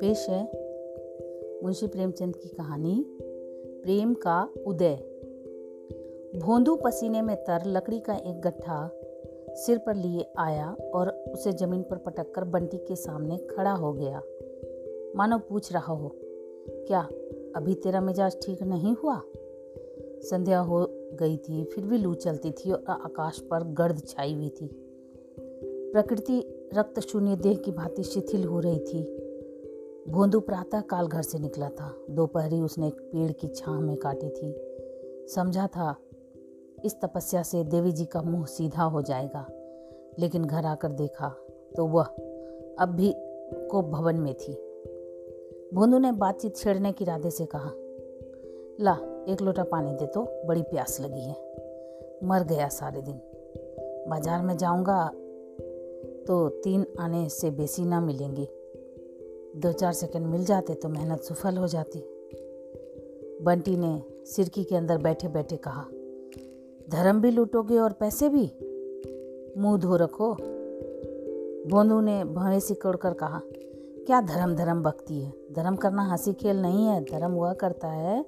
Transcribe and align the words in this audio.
पेश 0.00 0.28
है 0.28 0.42
मुंशी 1.62 1.86
प्रेमचंद 1.86 2.36
की 2.36 2.48
कहानी, 2.48 3.04
प्रेम 3.82 4.14
का 4.14 4.48
उदय। 4.66 4.94
भोंदू 6.36 6.76
पसीने 6.76 7.22
में 7.22 7.36
तर 7.36 7.62
लकड़ी 7.66 8.00
का 8.00 8.14
एक 8.14 8.40
गट्ठा 8.40 8.90
सिर 9.54 9.78
पर 9.78 9.94
लिए 9.94 10.26
आया 10.38 10.76
और 10.94 11.08
उसे 11.08 11.52
ज़मीन 11.52 11.82
पर 11.82 11.96
पटक 11.96 12.34
कर 12.34 12.44
बंटी 12.44 12.76
के 12.76 12.96
सामने 12.96 13.36
खड़ा 13.36 13.72
हो 13.72 13.92
गया। 13.92 14.22
मानो 15.16 15.38
पूछ 15.38 15.72
रहा 15.72 15.92
हो, 15.92 16.12
क्या 16.68 17.00
अभी 17.56 17.74
तेरा 17.74 18.00
मिजाज 18.00 18.36
ठीक 18.46 18.62
नहीं 18.62 18.94
हुआ? 18.94 19.20
संध्या 20.22 20.58
हो 20.58 20.86
गई 20.90 21.36
थी, 21.36 21.64
फिर 21.64 21.84
भी 21.84 21.98
लू 21.98 22.14
चलती 22.14 22.50
थी 22.50 22.70
और 22.70 22.84
आकाश 22.88 23.38
पर 23.38 23.64
गर्द 23.64 24.02
छाई 24.08 24.34
हुई 24.34 24.48
थी। 24.48 24.85
प्रकृति 25.96 26.68
रक्त 26.74 27.00
शून्य 27.00 27.36
देह 27.36 27.56
की 27.56 27.70
भांति 27.72 28.02
शिथिल 28.02 28.44
हो 28.44 28.58
रही 28.60 28.78
थी। 28.78 30.12
भोंदू 30.12 30.40
प्रातः 30.40 30.80
काल 30.80 31.06
घर 31.06 31.22
से 31.22 31.38
निकला 31.38 31.68
था। 31.68 31.94
दोपहरी 32.10 32.60
उसने 32.60 32.86
एक 32.86 32.94
पेड़ 32.94 33.32
की 33.32 33.48
छां 33.48 33.80
में 33.80 33.96
काटी 33.96 34.28
थी। 34.28 34.52
समझा 35.26 35.66
था, 35.66 35.96
इस 36.84 37.00
तपस्या 37.00 37.42
से 37.42 37.64
देवी 37.64 37.92
जी 37.92 38.04
का 38.04 38.22
मुँह 38.22 38.44
सीधा 38.44 38.82
हो 38.82 39.02
जाएगा। 39.02 39.46
लेकिन 40.18 40.44
घर 40.44 40.66
आकर 40.66 40.92
देखा 40.92 41.28
तो 41.76 41.86
वह 41.86 42.04
अब 42.78 42.94
भी 42.96 43.12
को 43.70 43.82
भवन 43.82 44.16
में 44.16 44.34
थी। 44.34 44.52
भोंदू 45.74 45.98
ने 45.98 46.12
बातचीत 46.12 46.56
छेड़ने 46.56 46.92
के 46.92 47.04
इरादे 47.04 47.30
से 47.30 47.46
कहा, 47.46 47.70
ला, 48.80 48.98
एक 49.28 49.42
लोटा 49.42 49.64
पानी 49.64 49.94
दे 49.94 50.06
तो 50.06 50.28
बड़ी 50.46 50.62
प्यास 50.62 51.00
लगी 51.00 51.24
है। 51.24 51.36
मर 52.24 52.44
गया 52.44 52.68
सारे 52.68 53.02
दिन। 53.02 53.20
बाज़ार 54.08 54.42
में 54.42 54.56
जाऊँगा 54.56 55.10
तो 56.26 56.48
तीन 56.48 56.86
आने 57.00 57.28
से 57.28 57.50
बेसी 57.50 57.84
ना 57.84 58.00
मिलेंगे। 58.00 58.48
दो 59.56 59.72
चार 59.72 59.92
सेकंड 59.92 60.26
मिल 60.26 60.44
जाते 60.44 60.74
तो 60.74 60.88
मेहनत 60.88 61.22
सफल 61.22 61.56
हो 61.56 61.66
जाती। 61.66 61.98
बंटी 63.42 63.76
ने 63.76 64.02
सिरकी 64.26 64.64
के 64.64 64.76
अंदर 64.76 64.98
बैठे 64.98 65.28
बैठे 65.28 65.56
कहा, 65.56 65.84
धर्म 66.90 67.20
भी 67.20 67.30
लूटोगे 67.30 67.78
और 67.78 67.92
पैसे 67.92 68.28
भी? 68.28 68.50
मुँह 69.60 69.78
धो 69.78 69.96
रखो। 69.96 70.36
बोंदू 71.70 72.00
ने 72.00 72.24
भवे 72.24 72.60
सिकोड़ 72.60 72.96
कर 72.96 73.12
कहा, 73.12 73.40
क्या 74.06 74.20
धर्म 74.20 74.54
धर्म 74.54 74.82
बकती 74.82 75.20
है? 75.20 75.32
धर्म 75.52 75.76
करना 75.76 76.02
हँसी 76.02 76.32
खेल 76.32 76.62
नहीं 76.62 76.86
है। 76.86 77.00
धर्म 77.04 77.32
हुआ 77.32 77.52
करता 77.52 77.88
है 77.88 78.24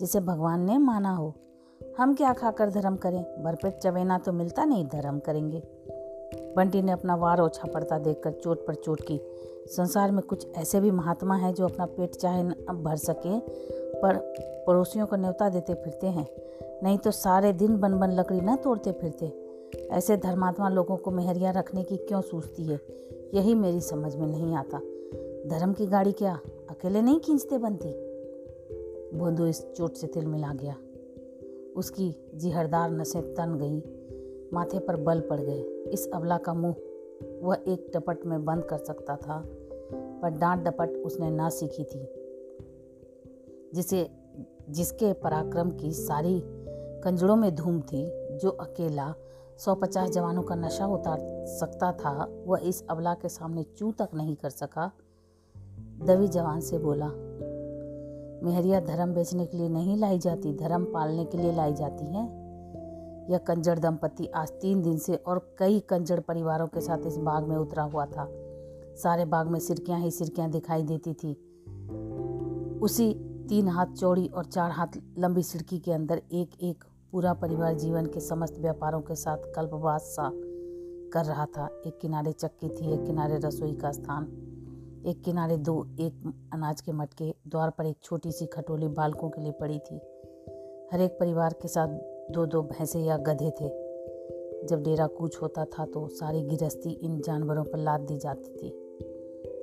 जिसे 0.00 0.20
भगवान 0.20 0.60
ने 0.60 0.78
माना 0.78 1.14
हो। 1.14 1.34
हम 1.98 2.14
क्या 2.14 2.32
खाकर 2.32 2.70
धर्म 2.70 2.96
करें? 2.96 3.22
भरपेट 3.44 3.78
चवेना 3.78 4.18
तो 4.18 4.32
मिलता 4.32 4.64
नहीं। 4.64 4.84
धर्म 4.84 5.18
करेंगे। 5.18 5.62
बंटी 6.56 6.82
ने 6.82 6.92
अपना 6.92 7.14
वार 7.14 7.40
ओछा 7.40 7.68
पड़ता 7.68 7.98
देखकर 7.98 8.32
चोट 8.32 8.66
पर 8.66 8.74
चोट 8.74 9.00
की। 9.00 9.20
संसार 9.66 10.10
में 10.10 10.22
कुछ 10.22 10.46
ऐसे 10.56 10.80
भी 10.80 10.90
महात्मा 10.90 11.36
हैं 11.36 11.54
जो 11.54 11.64
अपना 11.64 11.86
पेट 11.86 12.14
चाहे 12.14 12.42
न 12.42 12.50
भर 12.82 12.96
सके, 12.96 13.38
पर 14.00 14.34
पड़ोसियों 14.66 15.06
को 15.06 15.16
न्योता 15.16 15.48
देते 15.48 15.74
फिरते 15.74 16.06
हैं। 16.06 16.26
नहीं 16.82 16.98
तो 16.98 17.10
सारे 17.10 17.52
दिन 17.52 17.76
बन 17.76 17.98
बन 17.98 18.10
लकड़ी 18.10 18.40
न 18.40 18.56
तोड़ते 18.56 18.92
फिरते। 18.92 19.32
ऐसे 19.90 20.16
धर्मात्मा 20.16 20.68
लोगों 20.68 20.96
को 20.96 21.10
मेहरिया 21.10 21.50
रखने 21.50 21.84
की 21.84 21.96
क्यों 21.96 22.20
सूझती 22.20 22.64
है? 22.64 22.80
यही 23.34 23.54
मेरी 23.54 23.80
समझ 23.80 24.16
में 24.16 24.26
नहीं 24.26 24.54
आता। 24.54 24.78
धर्म 25.48 25.72
की 25.72 25.86
गाड़ी 25.86 26.12
क्या? 26.12 26.38
अकेले 26.70 27.02
नहीं 27.02 27.20
खींचते 27.20 27.58
बनती 27.58 28.12
बोंदू 29.18 29.46
इस 29.46 29.72
चोट 29.72 29.94
से 29.94 30.06
तिल 30.06 30.26
मिला 30.26 30.52
गया। 30.54 30.76
उसकी 31.76 32.30
जिहरदार 32.34 32.90
नसें 32.90 33.34
तन 33.34 33.58
गई। 33.58 33.80
माथे 34.52 34.78
पर 34.78 34.96
बल 34.96 35.20
पड़ 35.20 35.40
गए। 35.40 35.60
इस 35.92 36.10
अबला 36.14 36.38
का 36.38 36.54
मुँह 36.54 36.74
वह 37.42 37.56
एक 37.68 37.90
टपट 37.94 38.26
में 38.26 38.44
बंद 38.44 38.64
कर 38.64 38.78
सकता 38.78 39.16
था, 39.16 39.42
पर 40.22 40.30
डांट 40.30 40.64
डपट 40.64 40.90
उसने 40.96 41.30
ना 41.30 41.48
सीखी 41.48 41.84
थी, 41.84 42.06
जिसे, 43.74 44.10
जिसके 44.70 45.12
पराक्रम 45.12 45.70
की 45.70 45.92
सारी 45.92 46.42
कंजड़ों 47.04 47.36
में 47.36 47.54
धूम 47.54 47.80
थी, 47.80 48.04
जो 48.38 48.50
अकेला 48.50 49.14
सौ 49.58 49.74
पचास 49.74 50.10
जवानों 50.10 50.42
का 50.42 50.54
नशा 50.54 50.86
उतार 50.86 51.18
सकता 51.46 51.92
था। 51.92 52.42
वह 52.46 52.58
इस 52.62 52.86
अबला 52.90 53.14
के 53.14 53.28
सामने 53.28 53.62
चू 53.62 53.92
तक 53.92 54.08
नहीं 54.14 54.36
कर 54.36 54.50
सका। 54.50 54.90
दवी 56.04 56.28
जवान 56.28 56.60
से 56.60 56.78
बोला, 56.78 57.08
मेहरिया 58.42 58.80
धर्म 58.80 59.14
बेचने 59.14 59.46
के 59.46 59.56
लिए 59.56 59.68
नहीं 59.68 59.96
लाई 59.96 60.18
जाती, 60.18 60.52
धर्म 60.52 60.84
पालने 60.84 61.24
के 61.24 61.38
लिए 61.38 61.52
लाई 61.52 61.72
जाती 61.72 62.04
है? 62.04 62.41
यह 63.30 63.38
कंजड़ 63.38 63.78
दंपति 63.78 64.26
आज 64.26 64.50
तीन 64.50 64.82
दिन 64.82 64.98
से 64.98 65.14
और 65.14 65.56
कई 65.58 65.80
कंजड़ 65.80 66.20
परिवारों 66.20 66.66
के 66.66 66.80
साथ 66.80 66.98
इस 67.06 67.16
बाग 67.16 67.44
में 67.44 67.56
उतरा 67.56 67.82
हुआ 67.82 68.06
था। 68.06 68.28
सारे 68.96 69.24
बाग 69.24 69.46
में 69.46 69.58
सिरकियाँ 69.60 70.00
ही 70.00 70.10
सिरकियाँ 70.10 70.50
दिखाई 70.50 70.82
देती 70.82 71.14
थी। 71.14 71.32
उसी 72.78 73.14
तीन 73.48 73.68
हाथ 73.68 73.86
चौड़ी 73.86 74.26
और 74.26 74.44
चार 74.44 74.70
हाथ 74.70 74.98
लंबी 75.18 75.42
सिड़की 75.42 75.78
के 75.78 75.92
अंदर 75.92 76.22
एक 76.32 76.50
एक 76.62 76.84
पूरा 77.12 77.34
परिवार 77.34 77.74
जीवन 77.74 78.06
के 78.06 78.20
समस्त 78.20 78.58
व्यापारों 78.58 79.00
के 79.00 79.14
साथ 79.14 79.36
कल्पवास 79.54 80.02
सा 80.02 80.30
कर 81.12 81.24
रहा 81.24 81.46
था। 81.46 81.82
एक 81.86 81.98
किनारे 82.00 82.32
चक्की 82.32 82.68
थी, 82.68 82.92
एक 82.92 83.04
किनारे 83.06 83.38
रसोई 83.38 83.72
का 83.72 83.92
स्थान, 83.92 84.24
एक 85.06 85.22
किनारे 85.24 85.56
दो, 85.56 85.86
एक 86.00 86.48
अनाज 86.52 86.80
के 86.80 86.92
मटके, 86.92 87.34
द्वार 87.48 87.70
पर 87.70 87.86
एक 87.86 87.96
छोटी 88.02 88.32
सी 88.32 88.46
खटोली 88.46 88.88
बालकों 88.88 89.30
के 89.30 89.40
लिए 89.40 89.52
पड़ी 89.52 89.78
थी। 89.78 89.96
हर 90.92 91.00
एक 91.00 91.16
परिवार 91.20 91.52
के 91.52 91.68
साथ 91.68 91.88
दो 92.30 92.46
दो 92.46 92.62
भैंसे 92.62 92.98
या 92.98 93.16
गधे 93.16 93.50
थे। 93.50 93.82
जब 94.66 94.82
डेरा 94.82 95.06
कूच 95.06 95.36
होता 95.36 95.64
था 95.64 95.84
तो 95.84 96.08
सारी 96.08 96.42
गृहस्थी 96.42 96.90
इन 96.90 97.20
जानवरों 97.20 97.64
पर 97.64 97.78
लाद 97.78 98.00
दी 98.00 98.18
जाती 98.18 98.52
थी। 98.52 98.66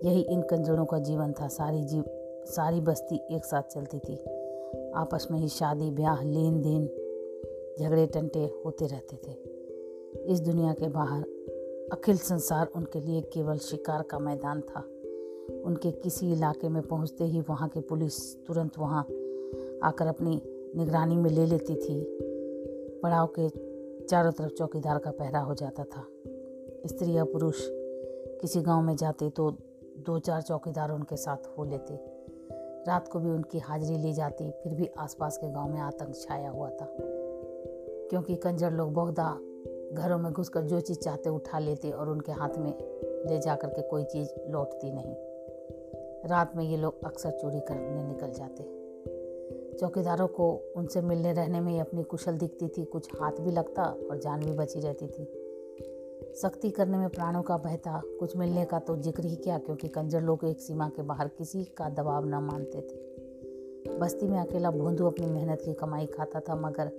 यही 0.03 0.21
इन 0.21 0.41
कंजड़ों 0.41 0.85
का 0.85 0.99
जीवन 0.99 1.31
था। 1.31 1.47
सारी 1.47 1.83
जीव, 1.83 2.03
सारी 2.45 2.81
बस्ती 2.81 3.35
एक 3.35 3.45
साथ 3.45 3.61
चलती 3.61 3.99
थी। 3.99 4.15
आपस 4.95 5.27
में 5.31 5.39
ही 5.39 5.47
शादी, 5.47 5.91
ब्याह 5.91 6.23
लेन 6.23 6.61
देन 6.61 6.85
झगड़े 7.79 8.07
टंटे 8.07 8.51
होते 8.65 8.87
रहते 8.87 9.15
थे। 9.15 9.33
इस 10.33 10.39
दुनिया 10.39 10.73
के 10.73 10.87
बाहर 10.87 11.21
अखिल 11.91 12.17
संसार 12.17 12.67
उनके 12.75 12.99
लिए 12.99 13.21
केवल 13.21 13.57
शिकार 13.57 14.01
का 14.01 14.19
मैदान 14.19 14.61
था। 14.61 14.79
उनके 15.65 15.91
किसी 15.91 16.31
इलाके 16.31 16.69
में 16.69 16.81
पहुँचते 16.81 17.23
ही 17.23 17.41
वहाँ 17.41 17.69
की 17.69 17.81
पुलिस 17.81 18.45
तुरंत 18.45 18.79
वहाँ 18.79 19.01
आकर 19.83 20.07
अपनी 20.07 20.41
निगरानी 20.75 21.15
में 21.15 21.29
ले 21.29 21.45
लेती 21.45 21.75
थी। 21.75 22.28
पड़ाव 23.03 23.33
के 23.39 23.49
चारों 24.05 24.31
तरफ़ 24.31 24.51
चौकीदार 24.51 24.97
का 24.97 25.11
पहरा 25.11 25.39
हो 25.39 25.53
जाता 25.53 25.83
था। 25.83 26.07
स्त्री 26.85 27.11
या 27.11 27.23
पुरुष 27.23 27.55
किसी 28.41 28.61
गाँव 28.61 28.81
में 28.81 28.95
जाते 28.95 29.29
तो 29.29 29.51
दो 29.97 30.19
चार 30.19 30.41
चौकीदार 30.41 30.91
उनके 30.91 31.15
साथ 31.15 31.37
हो 31.57 31.63
लेते। 31.63 31.93
रात 32.87 33.07
को 33.07 33.19
भी 33.19 33.29
उनकी 33.29 33.59
हाजिरी 33.59 33.97
ली 33.97 34.13
जाती, 34.13 34.51
फिर 34.51 34.73
भी 34.73 34.89
आसपास 34.97 35.37
के 35.37 35.51
गाँव 35.51 35.69
में 35.69 35.79
आतंक 35.79 36.15
छाया 36.15 36.49
हुआ 36.49 36.69
था। 36.69 36.95
क्योंकि 38.09 38.35
कंजर 38.35 38.71
लोग 38.71 38.93
बहुधा 38.93 39.39
घरों 39.93 40.17
में 40.17 40.33
घुसकर 40.33 40.61
जो 40.61 40.79
चीज़ 40.79 40.99
चाहते 40.99 41.29
उठा 41.29 41.59
लेते 41.59 41.91
और 41.91 42.09
उनके 42.09 42.31
हाथ 42.31 42.57
में 42.57 42.77
ले 43.29 43.39
जाकर 43.39 43.67
के 43.67 43.81
कोई 43.81 44.03
चीज़ 44.03 44.29
लौटती 44.47 44.91
नहीं। 44.91 45.15
रात 46.29 46.55
में 46.55 46.63
ये 46.63 46.77
लोग 46.77 47.05
अक्सर 47.05 47.31
चोरी 47.31 47.59
करने 47.59 48.03
निकल 48.03 48.31
जाते। 48.31 48.78
चौकीदारों 49.79 50.27
को 50.27 50.51
उनसे 50.77 51.01
मिलने 51.01 51.31
रहने 51.33 51.59
में 51.61 51.71
ही 51.73 51.79
अपनी 51.79 52.03
कुशल 52.03 52.37
दिखती 52.37 52.67
थी, 52.67 52.83
कुछ 52.85 53.09
हाथ 53.21 53.39
भी 53.41 53.51
लगता 53.51 53.83
और 53.83 54.17
जान 54.17 54.39
भी 54.39 54.51
बची 54.51 54.79
रहती 54.79 55.07
थी। 55.07 55.27
सख्ती 56.35 56.69
करने 56.69 56.97
में 56.97 57.09
प्राणों 57.09 57.41
का 57.41 57.57
बहता 57.57 58.01
कुछ 58.19 58.35
मिलने 58.37 58.65
का 58.65 58.79
तो 58.79 58.95
ज़िक्र 58.97 59.23
ही 59.23 59.35
क्या 59.35 59.57
क्योंकि 59.57 59.87
कंजर 59.87 60.21
लोग 60.21 60.43
एक 60.45 60.59
सीमा 60.61 60.87
के 60.89 61.01
बाहर 61.01 61.27
किसी 61.27 61.63
का 61.77 61.89
दबाव 61.89 62.25
न 62.25 62.43
मानते 62.43 62.81
थे। 62.81 63.97
बस्ती 63.99 64.27
में 64.27 64.39
अकेला 64.39 64.71
भोंदू 64.71 65.05
अपनी 65.05 65.25
मेहनत 65.25 65.61
की 65.61 65.73
कमाई 65.73 66.05
खाता 66.07 66.39
था, 66.39 66.55
मगर 66.57 66.91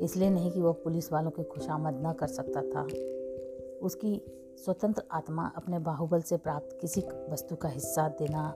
इसलिए 0.00 0.30
नहीं 0.30 0.50
कि 0.50 0.60
वह 0.60 0.72
पुलिस 0.84 1.12
वालों 1.12 1.30
की 1.30 1.42
खुशामद 1.44 2.02
न 2.06 2.12
कर 2.12 2.26
सकता 2.26 2.62
था। 2.62 2.82
उसकी 3.82 4.20
स्वतंत्र 4.64 5.02
आत्मा 5.12 5.50
अपने 5.56 5.78
बाहुबल 5.80 6.20
से 6.20 6.36
प्राप्त 6.36 6.78
किसी 6.80 7.00
वस्तु 7.30 7.56
का 7.56 7.68
हिस्सा 7.68 8.08
देना 8.18 8.52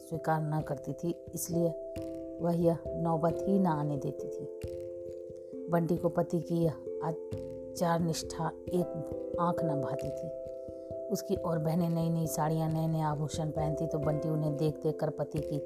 स्वीकार 0.00 0.40
न 0.44 0.60
करती 0.60 0.92
थी, 0.92 1.14
इसलिए 1.34 1.68
वह 2.42 2.62
यह 2.62 2.78
नौबत 2.88 3.38
ही 3.42 3.58
न 3.58 3.66
आने 3.66 3.96
देती 3.96 4.28
थी। 4.28 4.44
बंटी 5.70 5.96
को 5.96 6.08
पति 6.08 6.40
की 6.40 6.54
यह 6.54 6.72
आचार 7.04 8.00
निष्ठा 8.00 8.52
एक 8.68 9.36
आँख 9.40 9.64
न 9.64 9.80
भाती 9.80 10.10
थी। 10.10 10.42
उसकी 11.06 11.34
और 11.34 11.58
बहनें 11.58 11.90
नई 11.90 12.10
नई 12.10 12.26
साड़ियाँ 12.26 12.68
नए 12.68 12.86
नए 12.86 13.00
आभूषण 13.00 13.50
पहनती 13.50 13.86
तो 13.86 13.98
बंटी 13.98 14.28
उन्हें 14.28 14.56
देख 14.56 14.76
देख 14.82 15.00
कर 15.00 15.10
पति 15.10 15.38
की 15.38 15.58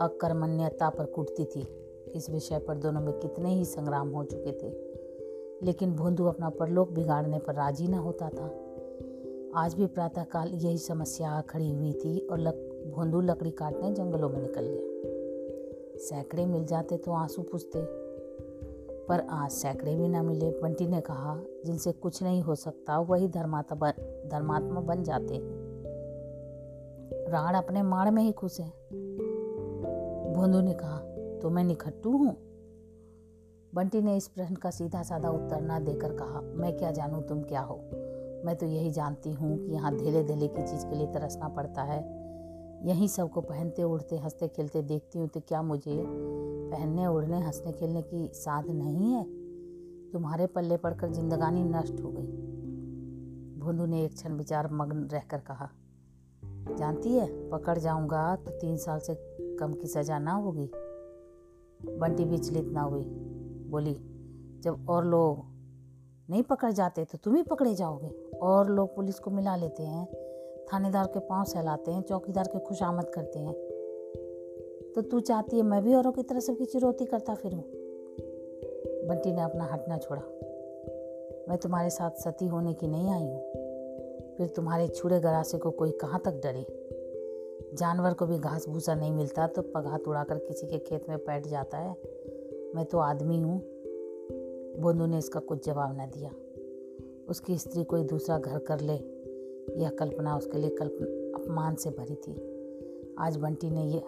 अकर्मण्यता 0.00 0.90
पर 0.90 1.04
कूटती 1.04 1.44
थी। 1.44 1.66
इस 2.14 2.30
विषय 2.30 2.58
पर 2.58 2.76
दोनों 2.76 3.00
में 3.00 3.18
कितने 3.18 3.48
ही 3.48 3.64
संग्राम 3.64 4.10
हो 4.10 4.24
चुके 4.24 4.52
थे। 4.52 4.86
लेकिन 5.62 5.92
भोंदू 5.92 6.24
अपना 6.24 6.48
परलोक 6.48 6.90
बिगाड़ने 6.90 7.38
पर 7.38 7.54
राज़ी 7.54 7.88
न 7.88 7.94
होता 7.94 8.28
था। 8.28 8.46
आज 9.54 9.74
भी 9.74 9.86
प्रातःकाल 9.86 10.48
यही 10.48 10.78
समस्या 10.78 11.40
खड़ी 11.40 11.70
हुई 11.70 11.92
थी 11.92 12.26
और 12.26 12.38
लक, 12.38 12.54
भोंदू 12.96 13.20
लकड़ी 13.20 13.50
काटने 13.50 13.92
जंगलों 13.92 14.28
में 14.28 14.42
निकल 14.42 14.66
गया। 14.66 14.95
सैकड़े 15.98 16.46
मिल 16.46 16.64
जाते 16.64 16.96
तो 16.96 17.12
आँसू 17.12 17.42
पूछते। 17.42 18.06
पर 19.06 19.20
आज 19.30 19.50
सैकड़े 19.50 19.96
भी 19.96 20.08
ना 20.08 20.22
मिले, 20.22 20.50
बंटी 20.50 20.86
ने 20.86 21.00
कहा, 21.00 21.42
जिनसे 21.66 21.92
कुछ 21.92 22.22
नहीं 22.22 22.42
हो 22.42 22.54
सकता, 22.54 22.98
वही 22.98 23.28
धर्मात्मा 23.28 23.90
धर्मात्मा 24.28 24.80
बन 24.80 25.02
जाते। 25.02 25.34
हैं 25.34 25.66
राण 27.28 27.54
अपने 27.54 27.82
माड़ 27.82 28.10
में 28.10 28.22
ही 28.22 28.32
खुश 28.32 28.60
है। 28.60 28.68
भोंदू 30.32 30.60
ने 30.60 30.74
कहा 30.74 30.98
तो 31.42 31.50
मैं 31.50 31.64
निखट्टू 31.64 32.10
हूँ? 32.10 32.36
बंटी 33.74 34.00
ने 34.00 34.16
इस 34.16 34.28
प्रश्न 34.28 34.54
का 34.54 34.70
सीधा 34.70 35.02
साधा 35.02 35.30
उत्तर 35.30 35.60
ना 35.60 35.78
देकर 35.78 36.12
कहा, 36.12 36.40
मैं 36.40 36.76
क्या 36.76 36.90
जानूँ 36.90 37.22
तुम 37.22 37.42
क्या 37.42 37.60
हो? 37.60 37.76
मैं 38.44 38.56
तो 38.56 38.66
यही 38.66 38.90
जानती 38.90 39.32
हूँ 39.32 39.66
कि 39.66 39.72
यहाँ 39.72 39.96
धेले 39.96 40.24
धेले 40.24 40.48
की 40.48 40.62
चीज़ 40.62 40.86
के 40.86 40.96
लिए 40.96 41.06
तरसना 41.06 41.48
पड़ता 41.48 41.82
है। 41.82 42.25
यहीं 42.82 43.08
सबको 43.08 43.40
पहनते, 43.40 43.82
उड़ते, 43.82 44.16
हँसते, 44.16 44.48
खेलते 44.48 44.82
देखती 44.82 45.18
हूँ 45.18 45.28
तो 45.28 45.40
क्या 45.40 45.62
मुझे 45.62 46.04
पहनने, 46.70 47.06
उड़ने, 47.06 47.40
हंसने, 47.40 47.72
खेलने 47.72 48.02
की 48.02 48.28
साध 48.34 48.70
नहीं 48.70 49.12
है? 49.12 49.24
तुम्हारे 50.10 50.46
पल्ले 50.46 50.76
पड़कर 50.76 51.08
जिंदगानी 51.08 51.64
नष्ट 51.64 52.00
हो 52.00 52.10
गई। 52.10 52.26
भोंदू 53.58 53.86
ने 53.86 54.04
एक 54.04 54.14
क्षण 54.14 54.32
विचार 54.32 54.72
मग्न 54.72 55.04
रहकर 55.04 55.38
कहा, 55.38 55.68
जानती 56.78 57.12
है, 57.12 57.50
पकड़ 57.50 57.78
जाऊँगा 57.78 58.36
तो 58.36 58.50
तीन 58.50 58.76
साल 58.76 58.98
से 58.98 59.14
कम 59.60 59.72
की 59.72 59.86
सज़ा 59.86 60.18
ना 60.18 60.32
होगी। 60.32 60.70
बंटी 61.98 62.24
विचलित 62.24 62.66
ना 62.66 62.82
हुई। 62.82 63.04
बोली, 63.70 63.94
जब 64.60 64.86
और 64.88 65.04
लोग 65.04 65.44
नहीं 66.30 66.42
पकड़ 66.42 66.72
जाते 66.72 67.04
तो 67.04 67.18
तुम 67.18 67.34
ही 67.34 67.42
पकड़े 67.42 67.74
जाओगे। 67.74 68.08
और 68.42 68.70
लोग 68.70 68.96
पुलिस 68.96 69.18
को 69.18 69.30
मिला 69.30 69.56
लेते 69.56 69.82
हैं। 69.82 70.06
थानेदार 70.72 71.06
के 71.06 71.18
पाँव 71.18 71.44
सहलाते 71.44 71.90
हैं, 71.90 72.02
चौकीदार 72.02 72.44
के 72.44 72.58
खुशामद 72.58 73.10
करते 73.10 73.38
हैं। 73.38 73.54
तो 74.94 75.02
तू 75.02 75.20
चाहती 75.20 75.56
है 75.56 75.62
मैं 75.62 75.82
भी 75.82 75.94
औरों 75.94 76.12
की 76.12 76.22
तरह 76.22 76.40
सबकी 76.40 76.64
चिरोती 76.64 77.04
करता 77.04 77.34
फिरूं? 77.34 77.60
बंटी 79.08 79.32
ने 79.32 79.42
अपना 79.42 79.64
हटना 79.64 79.98
छोड़ा। 79.98 80.22
मैं 81.48 81.58
तुम्हारे 81.58 81.90
साथ 81.90 82.10
सती 82.10 82.46
होने 82.46 82.74
की 82.74 82.86
नहीं 82.86 83.10
आई 83.10 83.22
हूँ। 83.22 83.52
फिर 84.36 84.48
तुम्हारे 84.56 84.88
छुड़े 84.88 85.20
गरासे 85.20 85.58
को 85.58 85.70
कोई 85.70 85.90
कहाँ 85.90 86.22
तक 86.24 86.32
डरे? 86.32 86.66
जानवर 87.74 88.14
को 88.14 88.26
भी 88.26 88.38
घास 88.38 88.68
भूसा 88.68 88.94
नहीं 88.94 89.12
मिलता 89.12 89.46
तो 89.46 89.62
पगात 89.62 90.08
उड़ाकर 90.08 90.38
किसी 90.38 90.66
के 90.66 90.78
खेत 90.78 91.08
में 91.08 91.18
बैठ 91.18 91.46
जाता 91.46 91.78
है। 91.78 91.96
मैं 92.74 92.84
तो 92.84 92.98
आदमी 92.98 93.40
हूँ। 93.40 93.62
बोंदू 94.80 95.06
ने 95.06 95.18
इसका 95.18 95.40
कुछ 95.40 95.66
जवाब 95.66 95.98
न 96.00 96.04
दिया। 96.04 96.30
उसकी 97.28 97.58
स्त्री 97.58 97.84
कोई 97.84 98.04
दूसरा 98.04 98.38
घर 98.38 98.58
कर 98.58 98.80
ले। 98.80 99.15
यह 99.70 99.90
कल्पना 99.90 100.36
उसके 100.36 100.58
लिए 100.58 100.70
कल्पना 100.70 101.06
अपमान 101.42 101.74
से 101.74 101.90
भरी 101.90 102.14
थी। 102.14 102.34
आज 103.18 103.36
बंटी 103.36 103.70
ने 103.70 103.84
यह, 103.84 104.02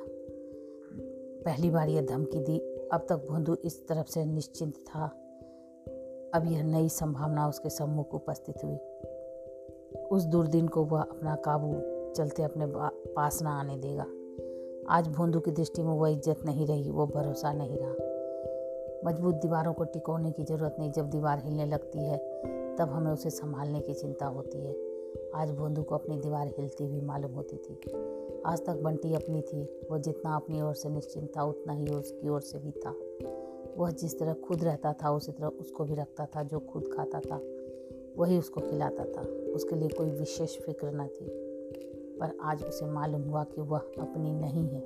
पहली 1.44 1.70
बार 1.70 1.88
यह 1.88 2.02
धमकी 2.02 2.40
दी। 2.40 2.58
अब 2.92 3.06
तक 3.08 3.26
भोंदू 3.30 3.54
इस 3.54 3.88
तरफ़ 3.88 4.06
से 4.06 4.24
निश्चिंत 4.24 4.74
था। 4.74 5.06
अब 6.34 6.42
यह 6.46 6.62
नई 6.62 6.88
संभावना 6.88 7.48
उसके 7.48 7.70
सम्मुख 7.70 8.14
उपस्थित 8.14 8.64
हुई। 8.64 8.76
उस 9.98 10.24
दुर्दिन 10.24 10.68
को 10.68 10.84
वह 10.84 11.00
अपना 11.00 11.34
काबू 11.34 11.74
चलते 12.12 12.42
अपने 12.42 12.66
पास 13.12 13.42
ना 13.42 13.50
आने 13.50 13.76
देगा। 13.76 14.06
आज 14.88 15.08
भोंदू 15.08 15.40
की 15.40 15.50
दृष्टि 15.50 15.82
में 15.82 15.94
वह 15.94 16.08
इज़्ज़त 16.08 16.44
नहीं 16.44 16.66
रही, 16.66 16.90
वो 16.90 17.06
भरोसा 17.06 17.52
नहीं 17.52 17.78
रहा। 17.78 17.92
मज़बूत 19.04 19.34
दीवारों 19.34 19.72
को 19.72 19.84
टिकोने 19.84 20.30
की 20.30 20.44
ज़रूरत 20.44 20.76
नहीं। 20.78 20.92
जब 20.92 21.10
दीवार 21.10 21.38
हिलने 21.38 21.66
लगती 21.66 21.98
है, 21.98 22.18
तब 22.76 22.88
हमें 22.88 23.12
उसे 23.12 23.30
संभालने 23.30 23.80
की 23.80 23.94
चिंता 23.94 24.26
होती 24.26 24.58
है। 24.58 24.87
आज 25.34 25.50
भोंदू 25.50 25.82
को 25.82 25.94
अपनी 25.94 26.16
दीवार 26.16 26.46
हिलती 26.46 26.84
हुई 26.84 27.00
मालूम 27.00 27.32
होती 27.32 27.56
थी। 27.56 27.74
आज 28.46 28.66
तक 28.66 28.74
बंटी 28.74 29.14
अपनी 29.14 29.42
थी 29.42 29.80
वह 29.90 29.98
जितना 29.98 30.36
अपनी 30.36 30.62
ओर 30.62 30.74
से 30.74 30.88
निश्चिंत 30.88 31.32
था, 31.36 31.44
उतना 31.44 31.72
ही 31.72 31.86
उसकी 31.88 32.28
ओर 32.28 32.40
से 32.40 32.58
भी 32.58 32.70
था। 32.70 32.94
वह 33.76 33.90
जिस 33.90 34.18
तरह 34.18 34.34
खुद 34.34 34.64
रहता 34.64 34.92
था, 34.92 35.10
उसी 35.10 35.32
तरह 35.32 35.46
उसको 35.46 35.84
भी 35.84 35.94
रखता 35.94 36.26
था, 36.26 36.42
जो 36.42 36.60
खुद 36.60 36.90
खाता 36.96 37.20
था, 37.20 37.40
वही 38.16 38.38
उसको 38.38 38.60
खिलाता 38.60 39.04
था। 39.04 39.52
उसके 39.52 39.76
लिए 39.76 39.88
कोई 39.88 40.10
विशेष 40.10 40.58
फ़िक्र 40.58 40.90
न 40.90 41.06
थी। 41.06 41.26
पर 42.18 42.38
आज 42.42 42.64
उसे 42.64 42.86
मालूम 42.86 43.22
हुआ 43.22 43.44
कि 43.44 43.60
वह 43.60 43.78
अपनी 43.78 44.34
नहीं 44.34 44.68
है। 44.68 44.80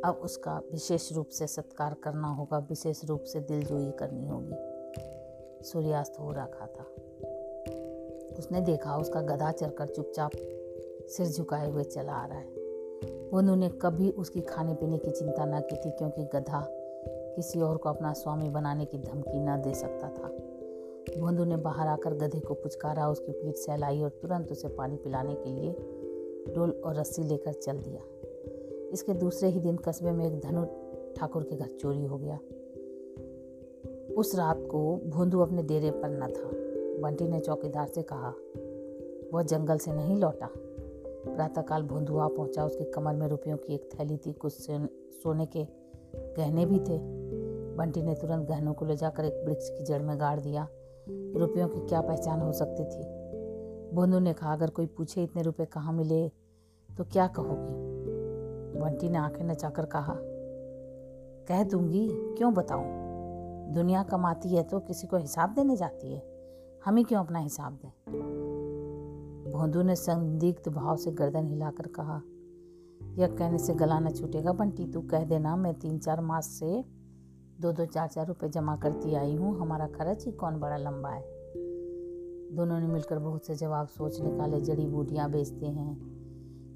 अब 0.00 0.20
उसका 0.22 0.62
विशेष 0.72 1.12
रूप 1.12 1.28
से 1.28 1.46
सत्कार 1.46 1.94
करना 1.94 2.28
होगा, 2.28 2.58
विशेष 2.58 3.04
रूप 3.04 3.22
से 3.22 3.40
दिलजोई 3.40 3.90
करनी 3.90 4.26
होगी। 4.26 4.54
सूर्यास्त 5.64 6.16
हो 6.20 6.32
रखा 6.32 6.66
था। 6.66 6.97
उसने 8.38 8.60
देखा, 8.60 8.96
उसका 8.96 9.20
गधा 9.20 9.52
चलकर 9.52 9.86
चुपचाप 9.86 10.30
सिर 11.08 11.26
झुकाए 11.26 11.70
हुए 11.70 11.84
चला 11.84 12.12
आ 12.12 12.26
रहा 12.26 12.38
है। 12.38 12.48
बोनू 13.30 13.54
ने 13.54 13.68
कभी 13.68 14.10
उसकी 14.10 14.40
खाने 14.40 14.74
पीने 14.74 14.98
की 14.98 15.10
चिंता 15.10 15.44
न 15.44 15.60
की 15.60 15.76
थी, 15.76 15.90
क्योंकि 15.90 16.24
गधा 16.24 16.66
किसी 17.36 17.60
और 17.60 17.76
को 17.76 17.88
अपना 17.88 18.12
स्वामी 18.12 18.48
बनाने 18.48 18.84
की 18.84 18.98
धमकी 18.98 19.40
न 19.40 19.62
दे 19.62 19.74
सकता 19.74 20.08
था। 20.08 20.28
भोंदू 21.20 21.44
ने 21.44 21.56
बाहर 21.56 21.86
आकर 21.86 22.14
गधे 22.14 22.40
को 22.40 22.54
पुचकारा, 22.54 23.08
उसकी 23.08 23.32
पीठ 23.32 23.54
सहलाई 23.54 24.00
और 24.00 24.10
तुरंत 24.10 24.52
उसे 24.52 24.68
पानी 24.68 24.96
पिलाने 24.96 25.34
के 25.34 25.50
लिए 25.50 25.72
डोल 26.54 26.70
और 26.70 26.96
रस्सी 26.96 27.22
लेकर 27.22 27.52
चल 27.52 27.78
दिया। 27.78 28.02
इसके 28.92 29.12
दूसरे 29.12 29.48
ही 29.48 29.60
दिन 29.60 29.76
कस्बे 29.76 30.10
में 30.10 30.26
एक 30.26 30.40
धनु 30.40 30.64
ठाकुर 31.16 31.42
के 31.42 31.56
घर 31.56 31.66
चोरी 31.66 32.04
हो 32.04 32.18
गया। 32.18 32.38
उस 34.14 34.34
रात 34.34 34.58
को 34.70 35.00
भोंदू 35.06 35.40
अपने 35.40 35.62
डेरे 35.62 35.90
पर 35.90 36.08
न 36.10 36.26
था। 36.26 36.67
बंटी 37.02 37.28
ने 37.28 37.40
चौकीदार 37.40 37.86
से 37.86 38.02
कहा, 38.02 38.32
वह 39.34 39.42
जंगल 39.42 39.78
से 39.78 39.92
नहीं 39.92 40.16
लौटा। 40.16 40.48
प्रातःकाल 41.26 41.82
भोंदुआ 41.82 42.28
पहुँचा। 42.28 42.64
उसकी 42.64 42.84
कमर 42.84 43.14
में 43.14 43.26
रुपयों 43.28 43.56
की 43.56 43.74
एक 43.74 43.88
थैली 43.94 44.16
थी। 44.16 44.32
कुछ 44.32 44.52
सोने 44.52 45.46
के 45.46 45.66
गहने 46.14 46.66
भी 46.66 46.78
थे। 46.78 46.98
बंटी 47.76 48.02
ने 48.02 48.14
तुरंत 48.14 48.48
गहनों 48.48 48.72
को 48.74 48.84
ले 48.84 48.96
जाकर 48.96 49.24
एक 49.24 49.44
वृक्ष 49.46 49.68
की 49.70 49.84
जड़ 49.84 50.02
में 50.02 50.20
गाड़ 50.20 50.40
दिया। 50.40 50.68
रुपयों 51.36 51.68
की 51.68 51.80
क्या 51.80 52.00
पहचान 52.00 52.40
हो 52.40 52.52
सकती 52.52 52.84
थी? 52.84 53.02
भोंदू 53.92 54.18
ने 54.18 54.32
कहा, 54.32 54.52
अगर 54.52 54.70
कोई 54.70 54.86
पूछे 54.86 55.22
इतने 55.22 55.42
रुपए 55.42 55.64
कहाँ 55.64 55.92
मिले 55.92 56.28
तो 56.88 57.04
क्या 57.04 57.26
कहोगी? 57.26 58.80
बंटी 58.80 59.08
ने 59.08 59.18
आँखें 59.18 59.44
नचाकर 59.44 59.84
कहा, 59.86 60.14
कह 61.48 61.62
दूँगी, 61.64 62.08
क्यों 62.12 62.54
बताऊँ? 62.54 62.86
दुनिया 63.74 64.02
कमाती 64.02 64.48
है 64.48 64.62
तो 64.62 64.80
किसी 64.80 65.06
को 65.06 65.16
हिसाब 65.16 65.54
देने 65.54 65.76
जाती 65.76 66.12
है। 66.12 66.27
हम 66.88 67.02
क्यों 67.02 67.20
अपना 67.20 67.38
हिसाब 67.38 67.72
दें? 67.72 67.90
भोंदू 69.52 69.82
ने 69.82 69.96
संदिग्ध 69.96 70.72
भाव 70.72 70.96
से 70.96 71.10
गर्दन 71.10 71.46
हिलाकर 71.46 71.86
कहा, 71.86 72.22
यह 73.18 73.26
कहने 73.26 73.58
से 73.58 73.74
गला 73.74 73.98
न 73.98 74.10
छूटेगा 74.10 74.52
बंटी 74.52 74.86
तू 74.86 75.00
कह 75.00 75.24
देना, 75.24 75.56
मैं 75.56 75.74
तीन 75.74 75.98
चार 75.98 76.20
मास 76.20 76.46
से 76.46 76.84
दो 77.60 77.72
दो 77.72 77.86
चार 77.86 78.08
चार 78.08 78.26
रुपए 78.26 78.48
जमा 78.48 78.76
करती 78.76 79.14
आई 79.14 79.34
हूँ, 79.36 79.60
हमारा 79.60 79.86
खर्च 79.86 80.26
ही 80.26 80.32
कौन 80.32 80.56
बड़ा 80.56 80.76
लंबा 80.76 81.10
है? 81.10 81.22
दोनों 82.56 82.80
ने 82.80 82.86
मिलकर 82.86 83.18
बहुत 83.18 83.46
से 83.46 83.54
जवाब 83.54 83.86
सोच 83.86 84.20
निकाले, 84.20 84.60
जड़ी 84.60 84.86
बूटियाँ 84.86 85.30
बेचते 85.30 85.66
हैं 85.66 85.96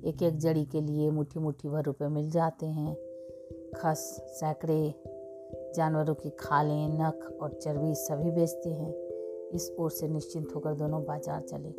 एक 0.03 0.23
एक 0.23 0.39
जड़ी 0.39 0.65
के 0.65 0.81
लिए 0.81 1.11
मुट्ठी 1.11 1.41
मुट्ठी 1.41 1.69
भर 1.69 1.85
रुपए 1.85 2.09
मिल 2.09 2.31
जाते 2.31 2.67
हैं, 2.67 2.95
खस, 3.77 4.17
सैकड़े, 4.29 4.95
जानवरों 5.77 6.15
की 6.15 6.31
खालें, 6.31 6.89
नख 6.89 7.39
और 7.43 7.53
चर्बी 7.53 7.95
सभी 7.95 8.31
बेचते 8.31 8.71
हैं। 8.71 9.02
इस 9.55 9.77
ओर 9.79 9.91
से 9.91 10.09
निश्चिंत 10.09 10.55
होकर 10.55 10.75
दोनों 10.75 11.05
बाज़ार 11.05 11.41
चले। 11.41 11.75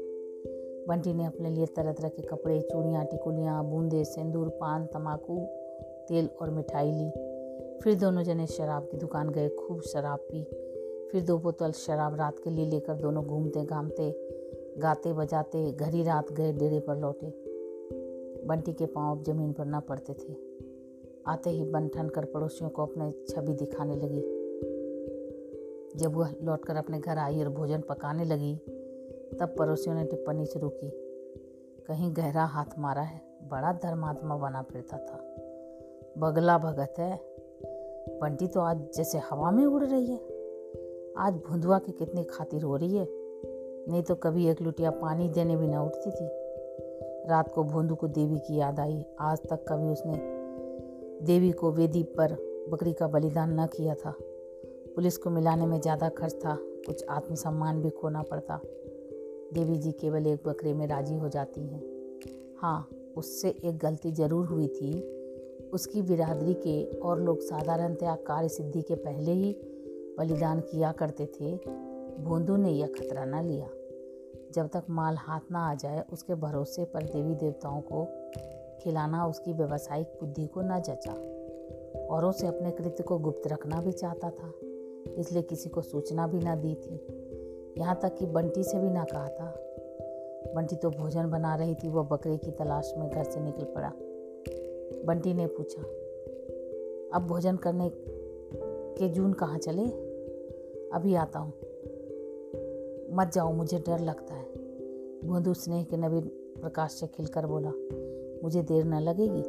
बंटी 0.87 1.13
ने 1.13 1.25
अपने 1.25 1.49
लिए 1.49 1.65
तरह 1.65 1.91
तरह 1.91 2.09
के 2.09 2.21
कपड़े, 2.21 2.61
चूड़ियाँ, 2.61 3.05
टिकुलियाँ, 3.05 3.63
बूंदे, 3.65 4.03
सिंदूर, 4.03 4.49
पान 4.49 4.85
तम्बाकू 4.85 5.39
तेल 6.07 6.29
और 6.41 6.49
मिठाई 6.49 6.91
ली। 6.91 7.09
फिर 7.83 7.95
दोनों 7.95 8.23
जने 8.23 8.47
शराब 8.47 8.83
की 8.83 8.97
दुकान 8.97 9.29
गए, 9.29 9.49
खूब 9.49 9.81
शराब 9.81 10.19
पी। 10.19 10.43
फिर 11.11 11.21
दो 11.21 11.37
बोतल 11.37 11.71
शराब 11.71 12.15
रात 12.15 12.39
के 12.39 12.49
लिए 12.49 12.65
लेकर 12.65 12.95
दोनों 12.95 13.25
घूमते, 13.25 13.65
घामते, 13.65 14.11
गाते, 14.77 15.13
बजाते 15.13 15.71
घरी 15.71 16.03
रात 16.03 16.31
गए, 16.31 16.53
डेरे 16.53 16.79
पर 16.79 16.97
लौटे। 16.97 17.27
बंटी 18.47 18.73
के 18.73 18.85
पाँव 18.85 19.23
ज़मीन 19.23 19.53
पर 19.53 19.65
ना 19.65 19.79
पड़ते 19.79 20.13
थे। 20.13 20.35
आते 21.27 21.49
ही 21.49 21.63
बन 21.63 21.87
ठन 21.87 22.09
कर 22.09 22.25
पड़ोसियों 22.25 22.69
को 22.69 22.85
अपने 22.85 23.11
छवि 23.29 23.53
दिखाने 23.53 23.95
लगी। 23.95 24.32
जब 25.97 26.13
वह 26.13 26.35
लौटकर 26.43 26.75
अपने 26.75 26.99
घर 26.99 27.17
आई 27.17 27.43
और 27.43 27.49
भोजन 27.49 27.81
पकाने 27.81 28.25
लगी, 28.25 28.55
तब 29.39 29.55
पड़ोसियों 29.59 29.95
ने 29.95 30.05
टिप्पणी 30.05 30.45
शुरू 30.45 30.69
की। 30.69 30.89
कहीं 31.87 32.15
गहरा 32.15 32.45
हाथ 32.45 32.79
मारा 32.79 33.01
है, 33.01 33.21
बड़ा 33.43 33.73
धर्मात्मा 33.73 34.37
बना 34.37 34.61
फिरता 34.61 34.97
था। 34.97 35.35
बगला 36.17 36.57
भगत 36.57 36.93
है, 36.99 37.19
बंटी 38.21 38.47
तो 38.47 38.59
आज 38.59 38.77
जैसे 38.95 39.17
हवा 39.17 39.51
में 39.51 39.65
उड़ 39.65 39.83
रही 39.83 40.05
है। 40.05 40.17
आज 41.17 41.33
भुंदुआ 41.33 41.79
की 41.79 41.91
कितनी 41.91 42.23
खातिर 42.23 42.63
हो 42.63 42.75
रही 42.75 42.97
है? 42.97 43.07
नहीं 43.87 44.03
तो 44.03 44.15
कभी 44.15 44.47
एक 44.47 44.61
लुटिया 44.61 44.91
पानी 44.91 45.29
देने 45.29 45.55
भी 45.55 45.67
ना 45.67 45.83
उठती 45.83 46.11
थी। 46.11 46.29
रात 47.29 47.51
को 47.51 47.63
भोंदू 47.63 47.95
को 47.95 48.07
देवी 48.07 48.39
की 48.39 48.55
याद 48.55 48.79
आई। 48.79 49.05
आज 49.19 49.37
तक 49.37 49.65
कभी 49.69 49.87
उसने 49.87 50.13
देवी 51.25 51.51
को 51.51 51.71
वेदी 51.71 52.03
पर 52.03 52.37
बकरी 52.69 52.93
का 52.93 53.07
बलिदान 53.07 53.59
न 53.59 53.65
किया 53.65 53.95
था। 53.95 54.13
पुलिस 54.95 55.17
को 55.17 55.29
मिलाने 55.29 55.65
में 55.65 55.81
ज़्यादा 55.81 56.09
खर्च 56.09 56.33
था, 56.33 56.57
कुछ 56.59 57.05
आत्मसम्मान 57.09 57.81
भी 57.81 57.89
खोना 57.89 58.21
पड़ता। 58.21 58.59
देवी 59.53 59.77
जी 59.77 59.91
केवल 59.91 60.27
एक 60.27 60.47
बकरे 60.47 60.73
में 60.73 60.87
राज़ी 60.87 61.15
हो 61.15 61.29
जाती 61.29 61.61
हैं। 61.61 61.81
हाँ 62.61 62.89
उससे 63.17 63.49
एक 63.49 63.77
गलती 63.77 64.11
ज़रूर 64.11 64.45
हुई 64.45 64.67
थी। 64.67 65.01
उसकी 65.73 66.01
बिरादरी 66.01 66.53
के 66.53 66.99
और 66.99 67.21
लोग 67.21 67.39
साधारणतया 67.39 68.15
कार्य 68.15 68.49
सिद्धि 68.49 68.81
के 68.81 68.95
पहले 68.95 69.31
ही 69.31 69.53
बलिदान 70.19 70.59
किया 70.59 70.91
करते 70.91 71.25
थे। 71.25 71.55
भोंदू 72.23 72.55
ने 72.55 72.71
यह 72.71 72.87
खतरा 72.87 73.25
न 73.25 73.43
लिया। 73.45 73.69
जब 74.53 74.67
तक 74.67 74.83
माल 74.89 75.15
हाथ 75.15 75.51
ना 75.51 75.59
आ 75.59 75.73
जाए, 75.73 76.03
उसके 76.13 76.35
भरोसे 76.35 76.85
पर 76.85 77.03
देवी 77.03 77.35
देवताओं 77.35 77.81
को 77.81 78.05
खिलाना, 78.83 79.25
उसकी 79.27 79.53
व्यवसायिक 79.53 80.07
बुद्धि 80.07 80.47
को 80.47 80.61
न 80.61 80.79
जचा। 80.79 81.13
औरों 82.15 82.31
से 82.31 82.47
अपने 82.47 82.71
कृत्य 82.71 83.03
को 83.03 83.17
गुप्त 83.19 83.47
रखना 83.47 83.81
भी 83.81 83.91
चाहता 83.91 84.29
था। 84.29 84.51
इसलिए 85.09 85.41
किसी 85.41 85.69
को 85.69 85.81
सूचना 85.81 86.27
भी 86.27 86.39
ना 86.39 86.55
दी 86.55 86.73
थी। 86.75 86.95
यहाँ 87.77 87.99
तक 88.01 88.15
कि 88.15 88.25
बंटी 88.25 88.63
से 88.63 88.79
भी 88.79 88.89
ना 88.89 89.03
कहा 89.03 89.27
था। 89.29 89.53
बंटी 90.55 90.75
तो 90.75 90.89
भोजन 90.89 91.29
बना 91.29 91.55
रही 91.55 91.75
थी 91.75 91.89
वह 91.89 92.03
बकरे 92.03 92.37
की 92.37 92.51
तलाश 92.51 92.93
में 92.97 93.09
घर 93.09 93.23
से 93.23 93.39
निकल 93.39 93.63
पड़ा। 93.63 93.91
बंटी 95.05 95.33
ने 95.33 95.47
पूछा, 95.47 95.81
अब 97.17 97.25
भोजन 97.27 97.55
करने 97.57 97.89
के 98.95 99.09
जून 99.09 99.33
कहाँ 99.33 99.57
चले? 99.57 99.85
अभी 100.93 101.15
आता 101.15 101.39
हूँ। 101.39 101.53
मत 103.11 103.31
जाओ, 103.33 103.51
मुझे 103.51 103.79
डर 103.79 103.99
लगता 103.99 104.33
है। 104.33 104.45
भोंदू 105.25 105.53
स्नेह 105.53 105.83
के 105.83 105.97
नवीन 105.97 106.29
प्रकाश 106.61 106.91
से 106.91 107.07
खिलकर 107.07 107.45
बोला, 107.45 107.71
मुझे 108.43 108.61
देर 108.61 108.85
न 108.85 108.99
लगेगी। 108.99 109.41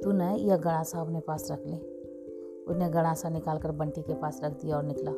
तू 0.00 0.12
न 0.12 0.34
यह 0.38 0.56
गड़ा 0.56 0.82
साहब 0.82 1.10
ने 1.10 1.20
पास 1.20 1.48
रख 1.50 1.66
ले। 1.66 1.95
उसने 2.68 2.88
गड़ासा 2.88 3.28
निकाल 3.28 3.58
कर 3.58 3.70
बंटी 3.70 4.02
के 4.02 4.14
पास 4.14 4.40
रख 4.44 4.52
दिया 4.52 4.76
और 4.76 4.82
निकला। 4.82 5.12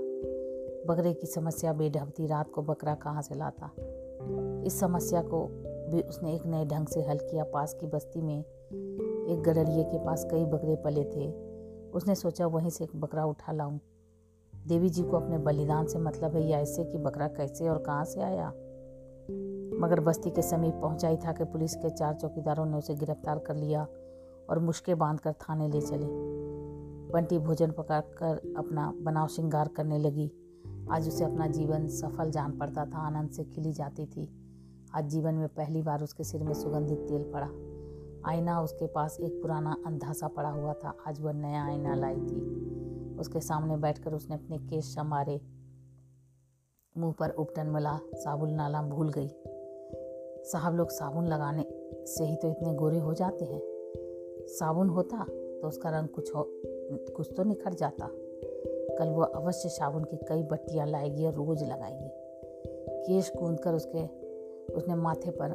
बकरे 0.87 1.12
की 1.12 1.26
समस्या 1.26 1.73
बेढबती 1.73 2.26
रात 2.26 2.50
को 2.50 2.62
बकरा 2.62 2.95
कहाँ 2.95 3.23
से 3.23 3.35
लाता? 3.35 3.71
इस 4.67 4.81
समस्या 4.81 5.23
को 5.23 5.49
भी 5.90 6.00
उसने 6.00 6.35
एक 6.35 6.47
नए 6.47 6.64
ढंग 6.64 6.87
से 6.87 7.02
हल 7.02 7.19
किया। 7.19 7.45
पास 7.45 7.75
की 7.75 7.87
बस्ती 7.87 8.21
में 8.21 8.40
एक 9.28 9.43
गडरिए 9.47 9.85
के 9.85 10.05
पास 10.05 10.28
कई 10.31 10.45
बकरे 10.45 10.76
पले 10.76 11.05
थे। 11.05 11.31
उसने 11.90 12.14
सोचा, 12.14 12.47
वहीं 12.47 12.71
से 12.71 12.85
एक 12.85 12.97
बकरा 12.97 13.25
उठा 13.25 13.52
लाऊं। 13.52 13.78
देवी 14.67 14.88
जी 14.88 15.02
को 15.02 15.17
अपने 15.17 15.38
बलिदान 15.38 15.87
से 15.87 15.99
मतलब 15.99 16.35
है 16.35 16.49
या 16.49 16.61
ऐसे 16.61 16.85
कि 16.85 16.99
बकरा 16.99 17.28
कैसे 17.28 17.69
और 17.69 17.78
कहाँ 17.78 18.05
से 18.05 18.21
आया? 18.21 18.49
मगर 19.78 20.00
बस्ती 20.00 20.31
के 20.31 20.43
समीप 20.43 20.75
पहुँचा 20.75 21.09
ही 21.09 21.17
था 21.17 21.33
कि 21.33 21.45
पुलिस 21.45 21.75
के 21.75 21.90
चार 21.90 22.14
चौकीदारों 22.14 22.67
ने 22.67 22.76
उसे 22.76 22.95
गिरफ़्तार 22.95 23.38
कर 23.38 23.55
लिया 23.55 23.87
और 24.50 24.59
मुश्के 24.59 24.95
बाँध 24.95 25.21
कर 25.21 25.33
थाने 25.33 25.69
ले 25.69 25.81
चले। 25.81 26.38
बंटी 27.12 27.38
भोजन 27.38 27.71
पका 27.71 28.00
कर 28.00 28.55
अपना 28.57 28.95
बनाव 29.00 29.27
श्रृंगार 29.27 29.69
करने 29.69 29.99
लगी। 29.99 30.33
आज 30.91 31.09
उसे 31.09 31.25
अपना 31.25 31.47
जीवन 31.47 31.88
सफल 31.88 32.31
जान 32.31 32.59
पड़ता 32.59 32.87
था, 32.87 32.99
आनंद 32.99 33.31
से 33.31 33.45
खिली 33.45 33.73
जाती 33.73 34.07
थी। 34.07 34.31
आज 34.95 35.09
जीवन 35.09 35.35
में 35.35 35.49
पहली 35.49 35.83
बार 35.83 36.03
उसके 36.03 36.25
सिर 36.25 36.43
में 36.43 36.55
सुगंधित 36.55 36.99
तेल 36.99 37.33
पड़ा। 37.35 37.50
आईना 38.31 38.61
उसके 38.61 38.87
पास 38.87 39.21
एक 39.21 39.43
पुराना 39.43 39.77
अंधा 39.87 40.12
सा 40.12 40.29
पड़ा 40.29 40.49
हुआ 40.49 40.73
था। 40.73 40.95
आज 41.09 41.21
वह 41.21 41.33
नया 41.33 41.65
आईना 41.65 41.95
लाई 41.95 42.17
थी। 42.17 42.41
उसके 43.17 43.41
सामने 43.41 43.77
बैठकर 43.77 44.15
उसने 44.15 44.37
अपने 44.37 44.59
केश 44.59 44.85
संवारे। 44.85 45.41
मुँह 46.99 47.15
पर 47.19 47.31
उपटन 47.31 47.67
मिला। 47.67 48.00
साबुन 48.15 48.50
नाला 48.50 48.83
भूल 48.83 49.12
गई। 49.19 49.29
साहब 50.45 50.75
लोग 50.75 50.91
साबुन 50.91 51.27
लगाने 51.27 51.67
से 52.07 52.25
ही 52.25 52.37
तो 52.37 52.49
इतने 52.49 52.75
गोरे 52.75 52.99
हो 52.99 53.15
जाते 53.15 53.45
हैं। 53.45 53.61
साबुन 54.47 54.88
होता 54.88 55.27
तो 55.61 55.69
उसका 55.69 55.91
रंग 55.91 56.09
कुछ 56.09 56.35
हो 56.35 56.43
कुछ 56.92 57.33
तो 57.37 57.42
निखर 57.42 57.75
जाता। 57.75 58.11
कल 58.99 59.09
वो 59.09 59.23
अवश्य 59.23 59.68
साबुन 59.68 60.04
की 60.04 60.16
कई 60.16 60.42
बट्टियाँ 60.42 60.87
लाएगी 60.87 61.26
और 61.26 61.35
रोज 61.35 61.62
लगाएगी। 61.62 62.09
केश 63.02 63.28
कूद 63.28 63.61
कर 63.61 63.75
उसके, 63.75 64.07
उसने 64.75 64.95
माथे 64.95 65.30
पर 65.30 65.50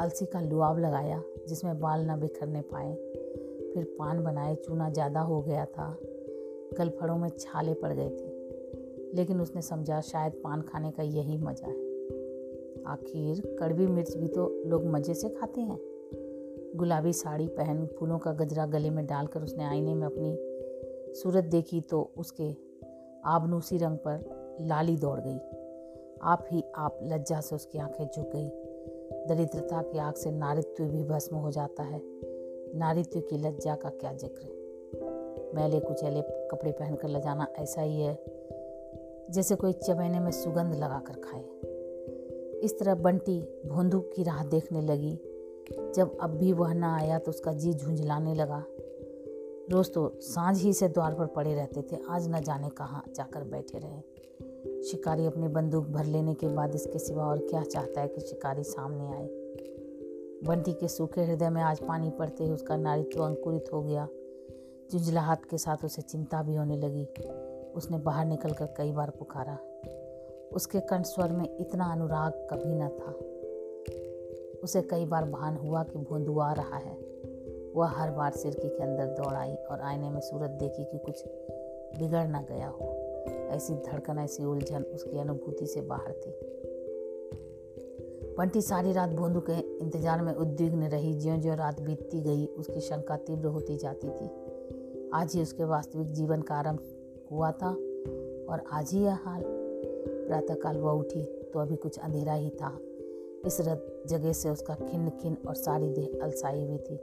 अलसी 0.00 0.26
का 0.26 0.40
लुआब 0.40 0.78
लगाया, 0.78 1.22
जिसमें 1.48 1.80
बाल 1.80 2.10
न 2.10 2.20
बिखरने 2.20 2.60
पाए। 2.60 2.94
फिर 3.74 3.96
पान 3.98 4.24
बनाए, 4.24 4.54
चूना 4.54 4.90
ज़्यादा 4.90 5.20
हो 5.20 5.42
गया 5.42 5.64
था। 5.64 5.98
गलफड़ों 6.78 7.16
में 7.16 7.28
छाले 7.28 7.74
पड़ 7.74 7.92
गए 7.92 8.10
थे। 8.10 8.34
लेकिन 9.16 9.40
उसने 9.40 9.62
समझा, 9.62 10.00
शायद 10.00 10.32
पान 10.32 10.62
खाने 10.62 10.90
का 10.90 11.02
यही 11.02 11.38
मज़ा 11.38 11.66
है। 11.66 11.84
आखिर 12.86 13.56
कड़वी 13.60 13.86
मिर्च 13.86 14.16
भी 14.16 14.28
तो 14.28 14.62
लोग 14.66 14.84
मज़े 14.84 15.14
से 15.14 15.28
खाते 15.28 15.60
हैं। 15.60 15.78
गुलाबी 16.76 17.12
साड़ी 17.12 17.46
पहन, 17.46 17.86
फूलों 17.86 18.18
का 18.18 18.32
गजरा 18.32 18.66
गले 18.66 18.90
में 18.90 19.06
डालकर 19.06 19.42
उसने 19.42 19.64
आईने 19.64 19.94
में 19.94 20.06
अपनी 20.06 20.53
सूरत 21.14 21.44
देखी 21.44 21.80
तो 21.80 22.12
उसके 22.16 22.50
आबनूसी 23.24 23.78
रंग 23.78 23.98
पर 23.98 24.58
लाली 24.60 24.96
दौड़ 24.96 25.20
गई। 25.20 25.38
आप 26.22 26.44
ही 26.52 26.62
आप 26.76 26.98
लज्जा 27.02 27.40
से 27.40 27.54
उसकी 27.54 27.78
आँखें 27.78 28.04
झुक 28.06 28.30
गई। 28.34 28.48
दरिद्रता 29.28 29.82
की 29.82 29.98
आग 29.98 30.14
से 30.14 30.30
नारित्व 30.30 30.84
भी 30.84 31.02
भस्म 31.04 31.36
हो 31.36 31.50
जाता 31.50 31.82
है। 31.82 32.00
नारित्व 32.76 33.20
की 33.20 33.38
लज्जा 33.38 33.74
का 33.74 33.88
क्या 33.90 34.12
ज़िक्र? 34.12 35.52
मैले 35.54 35.80
कुचैले 35.80 36.22
कपड़े 36.50 36.72
पहनकर 36.72 37.08
ल 37.08 37.20
जाना 37.20 37.46
ऐसा 37.58 37.82
ही 37.82 38.00
है, 38.00 38.14
जैसे 39.30 39.54
कोई 39.54 39.72
चबेने 39.72 40.20
में 40.20 40.30
सुगंध 40.30 40.74
लगा 40.74 40.98
कर 40.98 41.14
खाए। 41.14 41.44
इस 42.60 42.78
तरह 42.78 42.94
बंटी 42.94 43.40
भोंदू 43.66 44.00
की 44.00 44.22
राह 44.22 44.44
देखने 44.44 44.80
लगी। 44.80 45.18
जब 45.94 46.16
अब 46.20 46.30
भी 46.30 46.52
वह 46.52 46.74
ना 46.74 46.94
आया 46.96 47.18
तो 47.18 47.30
उसका 47.30 47.52
जी 47.52 47.72
झुंझलाने 47.74 48.34
लगा। 48.34 48.62
रोज 49.70 49.94
तो 49.94 50.18
साँझ 50.20 50.62
ही 50.62 50.72
से 50.72 50.88
द्वार 50.88 51.14
पर 51.14 51.26
पड़े 51.26 51.54
रहते 51.54 51.82
थे। 51.82 51.96
आज 52.08 52.28
न 52.28 52.40
जाने 52.40 52.68
कहाँ 52.68 53.04
जाकर 53.16 53.44
बैठे 53.44 53.78
रहे। 53.78 54.00
शिकारी 54.82 55.26
अपनी 55.26 55.48
बंदूक 55.48 55.86
भर 55.86 56.04
लेने 56.04 56.34
के 56.34 56.48
बाद 56.48 56.74
इसके 56.74 56.98
सिवा 56.98 57.24
और 57.24 57.38
क्या 57.38 57.62
चाहता 57.62 58.00
है 58.00 58.08
कि 58.08 58.20
शिकारी 58.20 58.64
सामने 58.64 59.06
आए। 59.06 59.26
बंटी 60.44 60.72
के 60.72 60.88
सूखे 60.88 61.24
हृदय 61.24 61.50
में 61.50 61.62
आज 61.62 61.80
पानी 61.80 62.10
पड़ते 62.10 62.44
ही 62.44 62.50
उसका 62.50 62.76
नारित्व 62.76 63.22
अंकुरित 63.22 63.64
हो 63.72 63.82
गया। 63.82 64.08
झुंझलाहट 64.92 65.44
के 65.44 65.58
साथ 65.58 65.76
उसे 65.84 66.02
चिंता 66.02 66.42
भी 66.42 66.54
होने 66.54 66.76
लगी। 66.76 67.04
उसने 67.74 67.98
बाहर 67.98 68.26
निकलकर 68.26 68.66
कई 68.66 68.92
बार 68.92 69.10
पुकारा। 69.10 69.58
उसके 70.52 70.80
कंठ 70.80 71.06
स्वर 71.06 71.32
में 71.32 71.58
इतना 71.58 71.92
अनुराग 71.92 72.32
कभी 72.32 72.74
न 72.74 72.88
था। 72.88 73.12
उसे 74.60 74.82
कई 74.82 75.04
बार 75.04 75.24
भान 75.24 75.56
हुआ 75.56 75.82
कि 75.82 75.98
भोंदू 75.98 76.38
आ 76.38 76.52
रहा 76.52 76.76
है। 76.76 77.03
वह 77.74 77.86
हर 77.88 78.10
बार 78.10 78.32
सिरकी 78.32 78.68
के 78.68 78.82
अंदर 78.82 79.06
दौड़ 79.14 79.34
आई 79.34 79.54
और 79.70 79.80
आईने 79.80 80.10
में 80.10 80.20
सूरत 80.20 80.50
देखी 80.50 80.84
कि 80.84 80.98
कुछ 80.98 81.24
बिगड़ 81.98 82.26
ना 82.28 82.40
गया 82.42 82.68
हो। 82.68 82.92
ऐसी 83.50 83.74
धड़कन, 83.74 84.18
ऐसी 84.18 84.44
उलझन 84.44 84.82
उसकी 84.84 85.18
अनुभूति 85.18 85.66
से 85.66 85.80
बाहर 85.80 86.12
थी। 86.12 86.30
बंटी 88.38 88.60
सारी 88.60 88.92
रात 88.92 89.10
भोंदू 89.10 89.40
के 89.40 89.58
इंतज़ार 89.78 90.22
में 90.22 90.32
उद्विग्न 90.34 90.88
रही। 90.88 91.12
ज्यों 91.14 91.40
ज्यों 91.40 91.56
रात 91.56 91.80
बीतती 91.80 92.20
गई, 92.20 92.46
उसकी 92.46 92.80
शंका 92.80 93.16
तीव्र 93.16 93.46
होती 93.46 93.76
जाती 93.76 94.08
थी। 94.08 94.30
आज 95.14 95.34
ही 95.34 95.42
उसके 95.42 95.64
वास्तविक 95.64 96.12
जीवन 96.12 96.42
का 96.42 96.54
आरंभ 96.54 96.80
हुआ 97.30 97.50
था 97.52 97.70
और 97.70 98.64
आज 98.72 98.92
ही 98.92 99.02
यह 99.04 99.18
हाल। 99.24 99.42
प्रातःकाल 99.44 100.76
वह 100.76 100.92
उठी 100.92 101.22
तो 101.22 101.58
अभी 101.58 101.76
कुछ 101.76 101.98
अंधेरा 101.98 102.34
ही 102.34 102.50
था। 102.50 102.78
इस 103.46 103.60
जगह 104.06 104.32
से 104.32 104.50
उसका 104.50 104.74
खिन्न 104.74 105.10
खिन्न 105.10 105.36
और 105.48 105.54
सारी 105.54 105.88
देह 105.88 106.18
अलसाई 106.22 106.64
हुई 106.64 106.78
थी। 106.78 106.96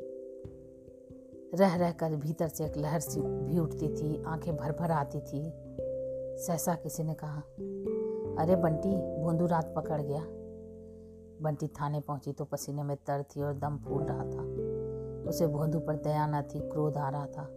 रह 1.55 1.75
रह 1.75 1.91
कर 1.91 2.15
भीतर 2.15 2.48
से 2.48 2.65
एक 2.65 2.77
लहर 2.77 3.00
सी 3.00 3.22
भी 3.22 3.60
उठती 3.60 3.88
थी, 3.88 4.24
आँखें 4.24 4.55
भर 4.58 4.72
भर 4.72 4.91
आती 4.91 5.20
थी। 5.20 5.53
सहसा 6.38 6.75
किसी 6.75 7.03
ने 7.03 7.13
कहा, 7.13 7.41
अरे 8.43 8.55
बंटी 8.55 9.22
भोंदू 9.24 9.46
रात 9.46 9.74
पकड़ 9.75 10.01
गया। 10.01 10.22
बंटी 11.41 11.67
थाने 11.67 12.00
पहुँची 12.00 12.31
तो 12.31 12.46
पसीने 12.46 12.84
में 12.84 12.98
तर 12.98 13.24
थी 13.24 13.41
और 13.41 13.53
दम 13.53 13.77
फूल 13.77 14.03
रहा 14.03 14.24
था। 14.24 14.43
उसे 15.29 15.48
भोंदू 15.48 15.79
पर 15.79 15.96
दया 15.96 16.27
न 16.27 16.41
थी, 16.41 16.60
क्रोध 16.60 16.98
आ 16.98 17.10
रहा 17.10 17.25
था। 17.25 17.48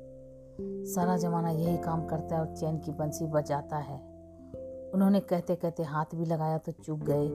सारा 0.61 1.17
जमाना 1.17 1.51
यही 1.51 1.77
काम 1.77 2.07
करता 2.07 2.35
है 2.35 2.41
और 2.41 2.57
चैन 2.57 2.79
की 2.79 2.93
बंसी 2.93 3.27
बजाता 3.27 3.77
है। 3.77 3.97
उन्होंने 4.95 5.21
कहते 5.21 5.57
कहते 5.57 5.83
हाथ 5.83 6.05
भी 6.15 6.25
लगाया 6.25 6.59
तो 6.59 6.73
चुप 6.73 7.01
गए। 7.01 7.29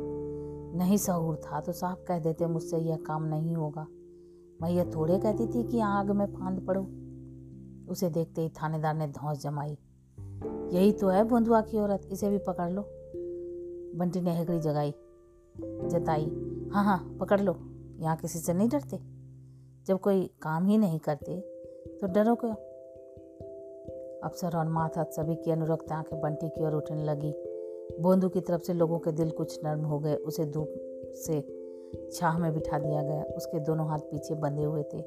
नहीं 0.78 0.98
सहूर 0.98 1.36
था 1.36 1.62
तो 1.62 1.72
साफ़ 1.72 2.04
कह 2.08 2.20
देते 2.20 2.46
मुझसे 2.46 2.78
यह 2.78 2.98
काम 3.08 3.24
नहीं 3.24 3.56
होगा। 3.56 3.88
मैं 4.62 4.70
यह 4.70 4.90
थोड़े 4.96 5.18
कहती 5.20 5.48
थी 5.48 5.64
कि 5.64 5.80
आग 5.80 6.12
में 6.12 6.26
फांद 6.26 6.60
पड़ो। 6.68 6.82
उसे 7.92 8.10
देखते 8.10 8.42
ही 8.42 8.50
थानेदार 8.50 8.96
ने 8.96 9.08
धौस 9.08 9.42
जमाई। 9.42 9.78
यही 10.74 10.92
तो 10.92 11.08
है 11.08 11.24
बंधुआ 11.24 11.62
की 11.62 11.78
औरत, 11.78 12.02
इसे 12.12 12.30
भी 12.30 12.38
पकड़ 12.38 12.70
लो। 12.72 12.82
बंटी 13.96 14.22
ने 14.22 14.38
हेकड़ी 14.38 14.60
जगाई, 14.60 14.92
जताई 15.90 16.26
हाँ 16.72 16.84
हाँ 16.84 17.18
पकड़ 17.20 17.40
लो, 17.42 17.56
यहाँ 18.00 18.16
किसी 18.18 18.40
से 18.40 18.54
नहीं 18.54 18.70
डरते। 18.70 19.00
जब 19.88 20.00
कोई 20.00 20.30
काम 20.42 20.66
ही 20.66 20.78
नहीं 20.78 21.00
करते 21.00 21.40
तो 21.98 22.08
डरो 22.08 22.36
क्यों? 22.36 22.56
अफसर 24.24 24.58
और 24.58 24.68
माथा 24.68 25.04
सभी 25.04 25.36
की 25.36 25.52
अनुरक्त 25.52 25.92
आँखें 25.92 26.20
बंटी 26.22 26.50
की 26.50 26.66
ओर 26.66 26.74
उठने 26.74 27.04
लगी। 27.04 27.34
बोंदू 28.02 28.30
की 28.30 28.42
तरफ़ 28.42 28.62
से 28.62 28.74
लोगों 28.74 29.00
के 29.00 29.12
दिल 29.12 29.30
कुछ 29.30 29.60
नर्म 29.64 29.82
हो 29.82 30.00
गए, 30.00 30.16
उसे 30.16 30.46
धूप 30.46 30.74
से 31.16 31.40
छाह 32.14 32.38
में 32.38 32.54
बिठा 32.54 32.80
दिया 32.80 33.02
गया। 33.02 33.24
उसके 33.38 33.60
दोनों 33.60 33.88
हाथ 33.88 34.00
पीछे 34.00 34.36
बंधे 34.36 34.64
हुए 34.64 34.84
थे 34.84 35.02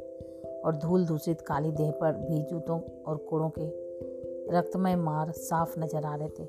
और 0.61 0.77
धूल 0.77 1.07
दूषित 1.07 1.41
काली 1.41 1.71
देह 1.73 1.91
पर 1.91 2.13
भी 2.13 2.43
जूतों 2.43 2.81
और 3.03 3.17
कोड़ों 3.17 3.51
के 3.59 3.67
रक्तमय 4.57 4.97
मार 4.97 5.31
साफ़ 5.31 5.79
नज़र 5.81 6.05
आ 6.05 6.15
रहे 6.15 6.29
थे। 6.29 6.45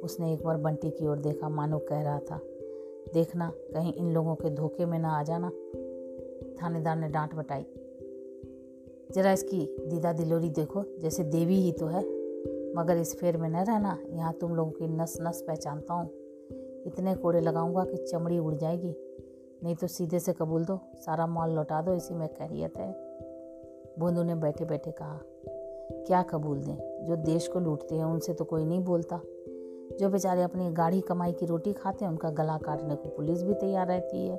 उसने 0.00 0.32
एक 0.32 0.44
बार 0.44 0.56
बंटी 0.56 0.90
की 0.90 1.06
ओर 1.06 1.18
देखा। 1.18 1.48
मानो 1.48 1.78
कह 1.78 2.02
रहा 2.02 2.18
था, 2.20 2.40
देखना, 3.14 3.50
कहीं 3.74 3.92
इन 3.92 4.12
लोगों 4.12 4.34
के 4.34 4.50
धोखे 4.50 4.86
में 4.86 4.98
ना 4.98 5.10
आ 5.10 5.22
जाना। 5.22 5.50
थानेदार 6.62 6.96
ने 6.96 7.08
डांट 7.08 7.34
बटाई। 7.34 7.66
जरा 9.14 9.32
इसकी 9.32 9.60
दीदा 9.86 10.12
दिलोरी 10.12 10.50
देखो, 10.50 10.84
जैसे 10.98 11.24
देवी 11.24 11.60
ही 11.60 11.72
तो 11.72 11.86
है। 11.86 12.02
मगर 12.74 12.96
इस 12.96 13.14
फेर 13.16 13.36
में 13.36 13.48
न 13.48 13.56
रहना, 13.56 13.98
यहाँ 14.08 14.32
तुम 14.32 14.54
लोगों 14.54 14.70
की 14.70 14.88
नस 14.88 15.18
नस 15.22 15.42
पहचानता 15.48 15.94
हूँ। 15.94 16.10
इतने 16.86 17.14
कोड़े 17.14 17.40
लगाऊँगा 17.40 17.84
कि 17.84 17.96
चमड़ी 17.96 18.38
उड़ 18.38 18.54
जाएगी। 18.54 18.94
नहीं 19.64 19.74
तो 19.74 19.86
सीधे 19.86 20.18
से 20.18 20.32
कबूल 20.32 20.64
दो, 20.64 20.80
सारा 20.94 21.26
माल 21.26 21.50
लौटा 21.50 21.82
दो, 21.82 21.94
इसी 21.94 22.14
में 22.14 22.28
खैरियत 22.28 22.76
है। 22.76 22.92
बोंदू 23.98 24.22
ने 24.22 24.34
बैठे 24.34 24.64
बैठे 24.64 24.90
कहा, 24.90 25.20
क्या 26.06 26.22
कबूल 26.22 26.62
दें? 26.62 27.06
जो 27.06 27.16
देश 27.16 27.48
को 27.48 27.60
लूटते 27.60 27.94
हैं, 27.94 28.04
उनसे 28.04 28.34
तो 28.34 28.44
कोई 28.44 28.64
नहीं 28.64 28.80
बोलता। 28.80 29.20
जो 30.00 30.08
बेचारे 30.08 30.42
अपनी 30.42 30.70
गाढ़ी 30.70 31.00
कमाई 31.00 31.32
की 31.32 31.46
रोटी 31.46 31.72
खाते 31.72 32.04
हैं, 32.04 32.12
उनका 32.12 32.30
गला 32.30 32.58
काटने 32.58 32.94
को 32.94 33.08
पुलिस 33.08 33.42
भी 33.42 33.54
तैयार 33.54 33.86
रहती 33.86 34.28
है। 34.28 34.36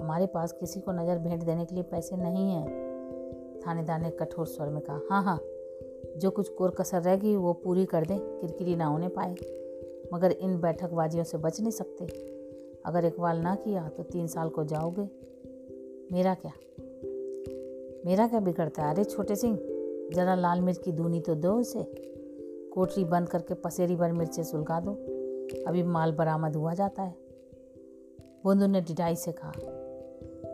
हमारे 0.00 0.26
पास 0.26 0.52
किसी 0.52 0.80
को 0.80 0.92
नज़र 0.92 1.18
भेंट 1.18 1.42
देने 1.42 1.64
के 1.64 1.74
लिए 1.74 1.84
पैसे 1.84 2.16
नहीं 2.16 2.50
हैं। 2.50 2.66
थानेदार 3.66 4.00
ने 4.00 4.10
कठोर 4.10 4.46
स्वर 4.46 4.68
में 4.68 4.80
कहा 4.80 5.00
हाँ 5.10 5.22
हाँ 5.22 5.40
जो 6.16 6.30
कुछ 6.30 6.48
कोर 6.48 6.70
कसर 6.70 7.02
रह 7.02 7.16
गई, 7.16 7.36
वो 7.36 7.52
पूरी 7.52 7.84
कर 7.84 8.04
दें, 8.06 8.18
किरकिरी 8.18 8.76
ना 8.76 8.86
होने 8.86 9.08
पाए। 9.08 9.34
मगर 10.14 10.32
इन 10.32 10.60
बैठकबाजियों 10.60 11.24
से 11.24 11.38
बच 11.38 11.60
नहीं 11.60 11.70
सकते। 11.70 12.06
अगर 12.88 13.04
इकबाल 13.04 13.38
ना 13.38 13.54
किया 13.54 13.88
तो 13.88 14.02
तीन 14.02 14.26
साल 14.26 14.48
को 14.48 14.64
जाओगे। 14.64 15.08
मेरा 16.12 16.34
क्या? 16.34 16.52
मेरा 18.06 18.26
क्या 18.28 18.40
बिगड़ता 18.40 18.82
है? 18.82 18.94
अरे 18.94 19.04
छोटे 19.04 19.36
सिंह, 19.36 19.56
ज़रा 20.14 20.34
लाल 20.34 20.60
मिर्च 20.60 20.78
की 20.78 20.92
धुनी 20.92 21.20
तो 21.20 21.34
दो 21.34 21.52
उसे। 21.52 21.82
कोठरी 22.74 23.04
बंद 23.04 23.28
करके 23.28 23.54
पसेरी 23.54 23.96
भर 23.96 24.12
मिर्चें 24.12 24.42
सुलगा 24.42 24.80
दो। 24.80 24.90
अभी 25.66 25.82
माल 25.82 26.12
बरामद 26.12 26.56
हुआ 26.56 26.74
जाता 26.74 27.02
है। 27.02 27.14
बोंदू 28.44 28.66
ने 28.66 28.80
डिटाई 28.80 29.16
से 29.16 29.32
कहा, 29.32 29.52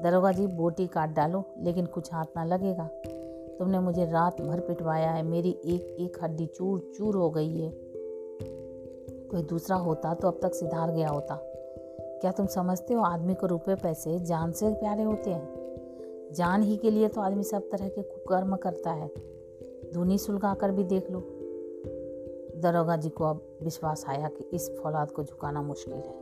दरोगा 0.03 0.33
जी, 0.33 0.47
बोटी 0.47 0.87
काट 0.87 1.15
डालो, 1.15 1.45
लेकिन 1.59 1.87
कुछ 1.87 2.13
हाथ 2.13 2.25
ना 2.37 2.45
लगेगा। 2.45 2.89
तुमने 3.59 3.79
मुझे 3.79 4.05
रात 4.05 4.41
भर 4.41 4.61
पिटवाया 4.61 5.11
है, 5.11 5.23
मेरी 5.23 5.51
एक 5.51 5.97
एक 6.01 6.23
हड्डी 6.23 6.47
चूर 6.47 6.93
चूर 6.97 7.17
हो 7.17 7.31
गई 7.31 7.57
है। 7.59 7.71
कोई 9.31 9.43
दूसरा 9.43 9.77
होता 9.77 10.15
तो 10.15 10.29
अब 10.29 10.39
तक 10.43 10.55
सिधार 10.55 10.91
गया 10.91 11.09
होता। 11.09 11.35
क्या 12.25 12.33
तुम 12.33 12.47
समझते 12.47 12.95
हो 12.95 13.03
आदमी 13.03 13.35
को 13.35 13.47
रुपए 13.47 13.75
पैसे 13.75 14.21
जान 14.21 14.53
से 14.53 14.75
प्यारे 14.75 15.03
होते 15.03 15.31
हैं? 15.31 15.49
जान 16.33 16.63
ही 16.63 16.77
के 16.77 16.91
लिए 16.91 17.09
तो 17.09 17.21
आदमी 17.21 17.43
सब 17.43 17.63
तरह 17.73 17.89
के 17.89 18.03
कुकर्म 18.03 18.57
करता 18.57 18.91
है। 18.91 19.11
धुनी 19.95 20.19
सुलगा 20.19 20.55
कर 20.55 20.71
भी 20.71 20.85
देख 20.85 21.11
लो। 21.11 21.21
दरोगा 22.61 22.97
जी 22.97 23.09
को 23.09 23.25
अब 23.25 23.59
विश्वास 23.63 24.05
आया 24.09 24.29
कि 24.29 24.45
इस 24.57 24.71
फौलाद 24.71 25.11
को 25.11 25.25
झुकाना 25.25 25.63
मुश्किल 25.63 25.95
है। 25.95 26.13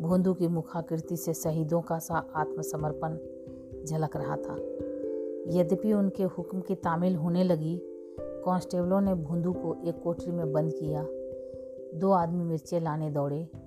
भोंदू 0.00 0.34
की 0.34 0.48
मुखाकृति 0.48 1.16
से 1.16 1.34
शहीदों 1.34 1.80
का 1.80 1.98
सा 1.98 2.26
आत्मसमर्पण 2.34 3.18
झलक 3.84 4.16
रहा 4.16 4.36
था। 4.36 4.56
यद्यपि 5.60 5.92
उनके 5.92 6.22
हुक्म 6.22 6.60
की 6.60 6.74
तामील 6.74 7.16
होने 7.16 7.44
लगी, 7.44 7.80
कांस्टेबलों 8.20 9.00
ने 9.00 9.14
भोंदू 9.14 9.52
को 9.52 9.76
एक 9.84 10.02
कोठरी 10.02 10.32
में 10.32 10.52
बंद 10.52 10.72
किया। 10.72 11.06
दो 11.98 12.10
आदमी 12.10 12.44
मिर्चे 12.44 12.80
लाने 12.80 13.10
दौड़े। 13.10 13.63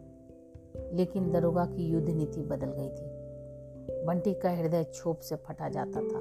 लेकिन 0.94 1.32
दरोगा 1.32 1.66
की 1.66 1.88
युद्ध 1.88 2.10
नीति 2.10 2.42
बदल 2.42 2.68
गई 2.68 2.90
थी। 2.90 3.18
बंटी 4.06 4.34
का 4.34 4.52
हृदय 4.52 4.84
छोप 4.84 5.20
से 5.20 5.36
फटा 5.36 5.70
जाता 5.70 6.02
था। 6.02 6.20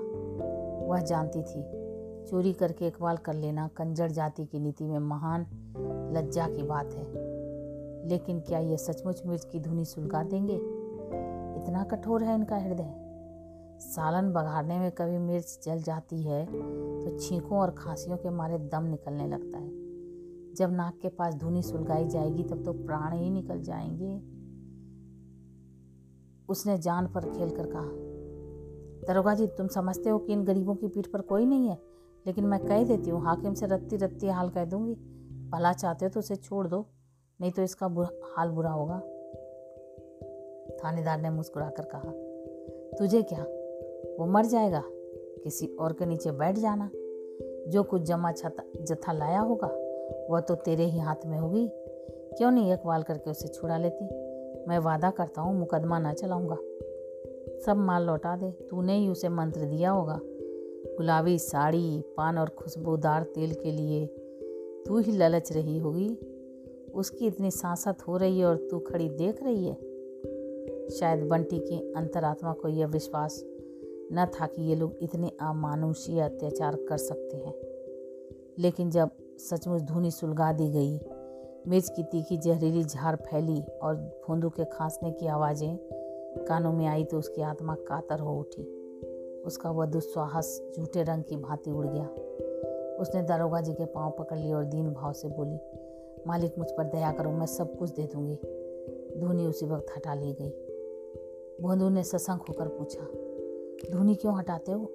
वह 0.86 1.00
जानती 1.00 1.42
थी, 1.42 1.86
चोरी 2.26 2.52
करके 2.52 2.86
इकबाल 2.86 3.16
कर 3.16 3.34
लेना 3.34 3.68
कंजर 3.68 4.10
जाति 4.10 4.44
की 4.44 4.58
नीति 4.58 4.84
में 4.84 4.98
महान 4.98 5.46
लज्जा 6.16 6.48
की 6.48 6.62
बात 6.62 6.94
है। 6.94 7.04
लेकिन 8.08 8.40
क्या 8.40 8.58
ये 8.58 8.76
सचमुच 8.76 9.22
मिर्च 9.26 9.44
की 9.44 9.60
धुनी 9.60 9.84
सुलगा 9.84 10.22
देंगे? 10.22 10.54
इतना 11.62 11.84
कठोर 11.84 12.22
है 12.22 12.34
इनका 12.34 12.56
हृदय। 12.56 12.94
सालन 13.78 14.32
बघाड़ने 14.32 14.78
में 14.78 14.92
कभी 14.92 15.18
मिर्च 15.18 15.58
जल 15.64 15.82
जाती 15.82 16.22
है 16.22 16.46
तो 17.00 17.18
छींकों 17.18 17.58
और 17.58 17.70
खांसियों 17.70 18.16
के 18.16 18.30
मारे 18.30 18.58
दम 18.58 18.84
निकलने 18.84 19.26
लगता 19.26 19.58
है। 19.58 19.70
जब 20.54 20.72
नाक 20.72 20.98
के 21.02 21.08
पास 21.08 21.34
धुनी 21.34 21.62
सुलगाई 21.62 22.06
जाएगी, 22.08 22.42
तब 22.42 22.64
तो 22.64 22.72
प्राण 22.72 23.12
ही 23.12 23.30
निकल 23.30 23.60
जाएँगे। 23.62 24.35
उसने 26.48 26.78
जान 26.78 27.06
पर 27.06 27.20
खेल 27.20 27.50
कर 27.50 27.66
कहा 27.66 27.90
दरोगा 29.08 29.34
जी 29.34 29.46
तुम 29.46 29.66
समझते 29.68 30.10
हो 30.10 30.18
कि 30.18 30.32
इन 30.32 30.44
गरीबों 30.44 30.74
की 30.74 30.88
पीठ 30.88 31.06
पर 31.06 31.20
कोई 31.20 31.46
नहीं 31.46 31.68
है 31.68 31.78
लेकिन 32.26 32.44
मैं 32.44 32.60
कह 32.60 32.84
देती 32.84 33.10
हूँ 33.10 33.22
हाकिम 33.24 33.54
से 33.54 33.66
रत्ती 33.66 33.96
रत्ती 33.96 34.26
हाल 34.26 34.48
कह 34.50 34.64
दूँगी। 34.64 34.94
भला 35.50 35.72
चाहते 35.72 36.04
हो 36.04 36.10
तो 36.10 36.20
उसे 36.20 36.36
छोड़ 36.36 36.66
दो 36.66 36.86
नहीं 37.40 37.50
तो 37.50 37.62
इसका 37.62 37.88
बुरा, 37.88 38.08
हाल 38.36 38.50
बुरा 38.50 38.70
होगा। 38.70 38.98
थानेदार 40.84 41.20
ने 41.20 41.30
मुस्कुरा 41.30 41.68
कर 41.70 41.84
कहा 41.84 42.12
तुझे 42.98 43.22
क्या? 43.22 43.42
वो 44.18 44.26
मर 44.26 44.46
जाएगा? 44.46 44.82
किसी 45.44 45.66
और 45.66 45.92
के 45.92 46.06
नीचे 46.06 46.30
बैठ 46.30 46.58
जाना? 46.58 46.90
जो 47.70 47.82
कुछ 47.82 48.02
जमा 48.02 48.32
छता 48.32 49.12
लाया 49.12 49.40
होगा 49.40 49.68
वह 50.30 50.40
तो 50.40 50.54
तेरे 50.54 50.84
ही 50.84 50.98
हाथ 50.98 51.26
में 51.26 51.38
होगी। 51.38 51.68
क्यों 52.36 52.50
नहीं 52.50 52.72
अकवाल 52.72 53.02
करके 53.02 53.30
उसे 53.30 53.48
छुड़ा 53.48 53.78
लेती? 53.78 54.04
मैं 54.68 54.78
वादा 54.78 55.10
करता 55.10 55.40
हूँ, 55.40 55.58
मुकदमा 55.58 55.98
ना 55.98 56.12
चलाऊँगा। 56.12 56.56
सब 57.66 57.74
माल 57.76 58.02
लौटा 58.02 58.36
दे। 58.36 58.50
तूने 58.50 58.96
ही 58.96 59.08
उसे 59.08 59.28
मंत्र 59.28 59.60
दिया 59.60 59.90
होगा। 59.90 60.20
गुलाबी 60.96 61.38
साड़ी, 61.38 62.00
पान 62.16 62.38
और 62.38 62.48
खुशबूदार 62.48 63.22
तेल 63.22 63.54
के 63.54 63.72
लिए 63.72 64.06
तू 64.86 64.98
ही 64.98 65.12
ललच 65.12 65.52
रही 65.52 65.78
होगी। 65.78 66.18
उसकी 66.94 67.26
इतनी 67.26 67.50
सांसत 67.50 67.98
हो 68.08 68.16
रही 68.16 68.38
है 68.38 68.46
और 68.46 68.56
तू 68.56 68.78
खड़ी 68.78 69.08
देख 69.08 69.42
रही 69.42 69.64
है। 69.64 69.74
शायद 70.90 71.26
बंटी 71.26 71.58
की 71.58 71.92
अंतरात्मा 71.92 72.52
को 72.52 72.68
यह 72.68 72.86
विश्वास 72.86 73.44
न 74.12 74.30
था 74.40 74.46
कि 74.46 74.62
ये 74.62 74.74
लोग 74.74 74.94
इतने 75.02 75.28
अमानुषीय 75.28 76.20
अत्याचार 76.20 76.76
कर 76.76 76.96
सकते 76.96 77.36
हैं। 77.36 77.54
लेकिन 78.58 78.90
जब 78.90 79.10
सचमुच 79.38 79.82
धुनी 79.82 80.10
सुलगा 80.10 80.52
दी 80.52 80.68
गई 80.68 80.98
मिर्च 81.68 81.88
की 81.88 82.02
तीखी 82.02 82.36
जहरीली 82.36 82.82
झार 82.84 83.16
फैली 83.16 83.60
और 83.82 83.96
फूंदू 84.24 84.48
के 84.48 84.64
खांसने 84.64 85.10
की 85.10 85.26
आवाज़ें 85.26 85.76
कानों 86.48 86.72
में 86.72 86.86
आई 86.86 87.04
तो 87.04 87.18
उसकी 87.18 87.42
आत्मा 87.42 87.74
कातर 87.88 88.20
हो 88.20 88.38
उठी। 88.38 88.62
उसका 89.46 89.70
वह 89.70 89.86
दुस्साहस 89.86 90.60
झूठे 90.76 91.02
रंग 91.02 91.22
की 91.22 91.36
भांति 91.36 91.70
उड़ 91.70 91.86
गया। 91.86 92.06
उसने 93.00 93.22
दारोगा 93.22 93.60
जी 93.60 93.72
के 93.72 93.84
पाँव 93.84 94.10
पकड़ 94.10 94.38
लिए 94.38 94.52
और 94.52 94.64
दीन 94.64 94.92
भाव 94.92 95.12
से 95.12 95.28
बोली, 95.28 95.58
मालिक, 96.26 96.58
मुझ 96.58 96.70
पर 96.70 96.84
दया 96.84 97.12
करो, 97.12 97.30
मैं 97.30 97.46
सब 97.46 97.76
कुछ 97.78 97.90
दे 97.90 98.06
दूँगी। 98.06 98.34
धोनी 99.20 99.46
उसी 99.46 99.66
वक्त 99.66 99.92
हटा 99.96 100.14
ली 100.14 100.32
गई। 100.32 100.50
भोंदू 101.62 101.88
ने 101.88 102.02
सशंक 102.02 102.48
होकर 102.48 102.68
पूछा, 102.68 103.04
धोनी 103.92 104.14
क्यों 104.14 104.36
हटाते 104.38 104.72
हो? 104.72 104.90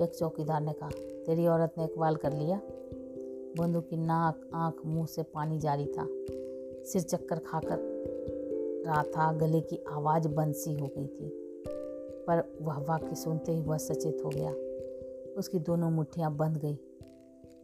एक 0.00 0.14
चौकीदार 0.14 0.60
ने 0.60 0.72
कहा, 0.72 0.90
तेरी 1.26 1.46
औरत 1.46 1.74
ने 1.78 1.84
इकबाल 1.84 2.16
कर 2.16 2.32
लिया। 2.32 2.60
बंधु 3.58 3.80
की 3.80 3.96
नाक, 3.96 4.50
आँख, 4.54 4.74
मुँह 4.86 5.06
से 5.06 5.22
पानी 5.22 5.58
जारी 5.58 5.86
था। 5.86 6.08
सिर 6.84 7.02
चक्कर 7.02 7.38
खाकर 7.38 7.78
रहा 8.86 9.02
था, 9.02 9.32
गले 9.32 9.60
की 9.60 9.84
आवाज़ 9.88 10.28
बंद 10.28 10.54
सी 10.54 10.74
हो 10.74 10.86
गई 10.86 11.06
थी। 11.06 11.28
पर 12.28 12.58
वह 12.62 12.78
वाक्य 12.78 13.14
सुनते 13.14 13.52
ही 13.52 13.62
वह 13.62 13.76
सचेत 13.76 14.22
हो 14.24 14.30
गया। 14.30 14.50
उसकी 15.38 15.58
दोनों 15.58 15.90
मुठ्ठियाँ 15.90 16.36
बंद 16.36 16.56
गई। 16.56 16.78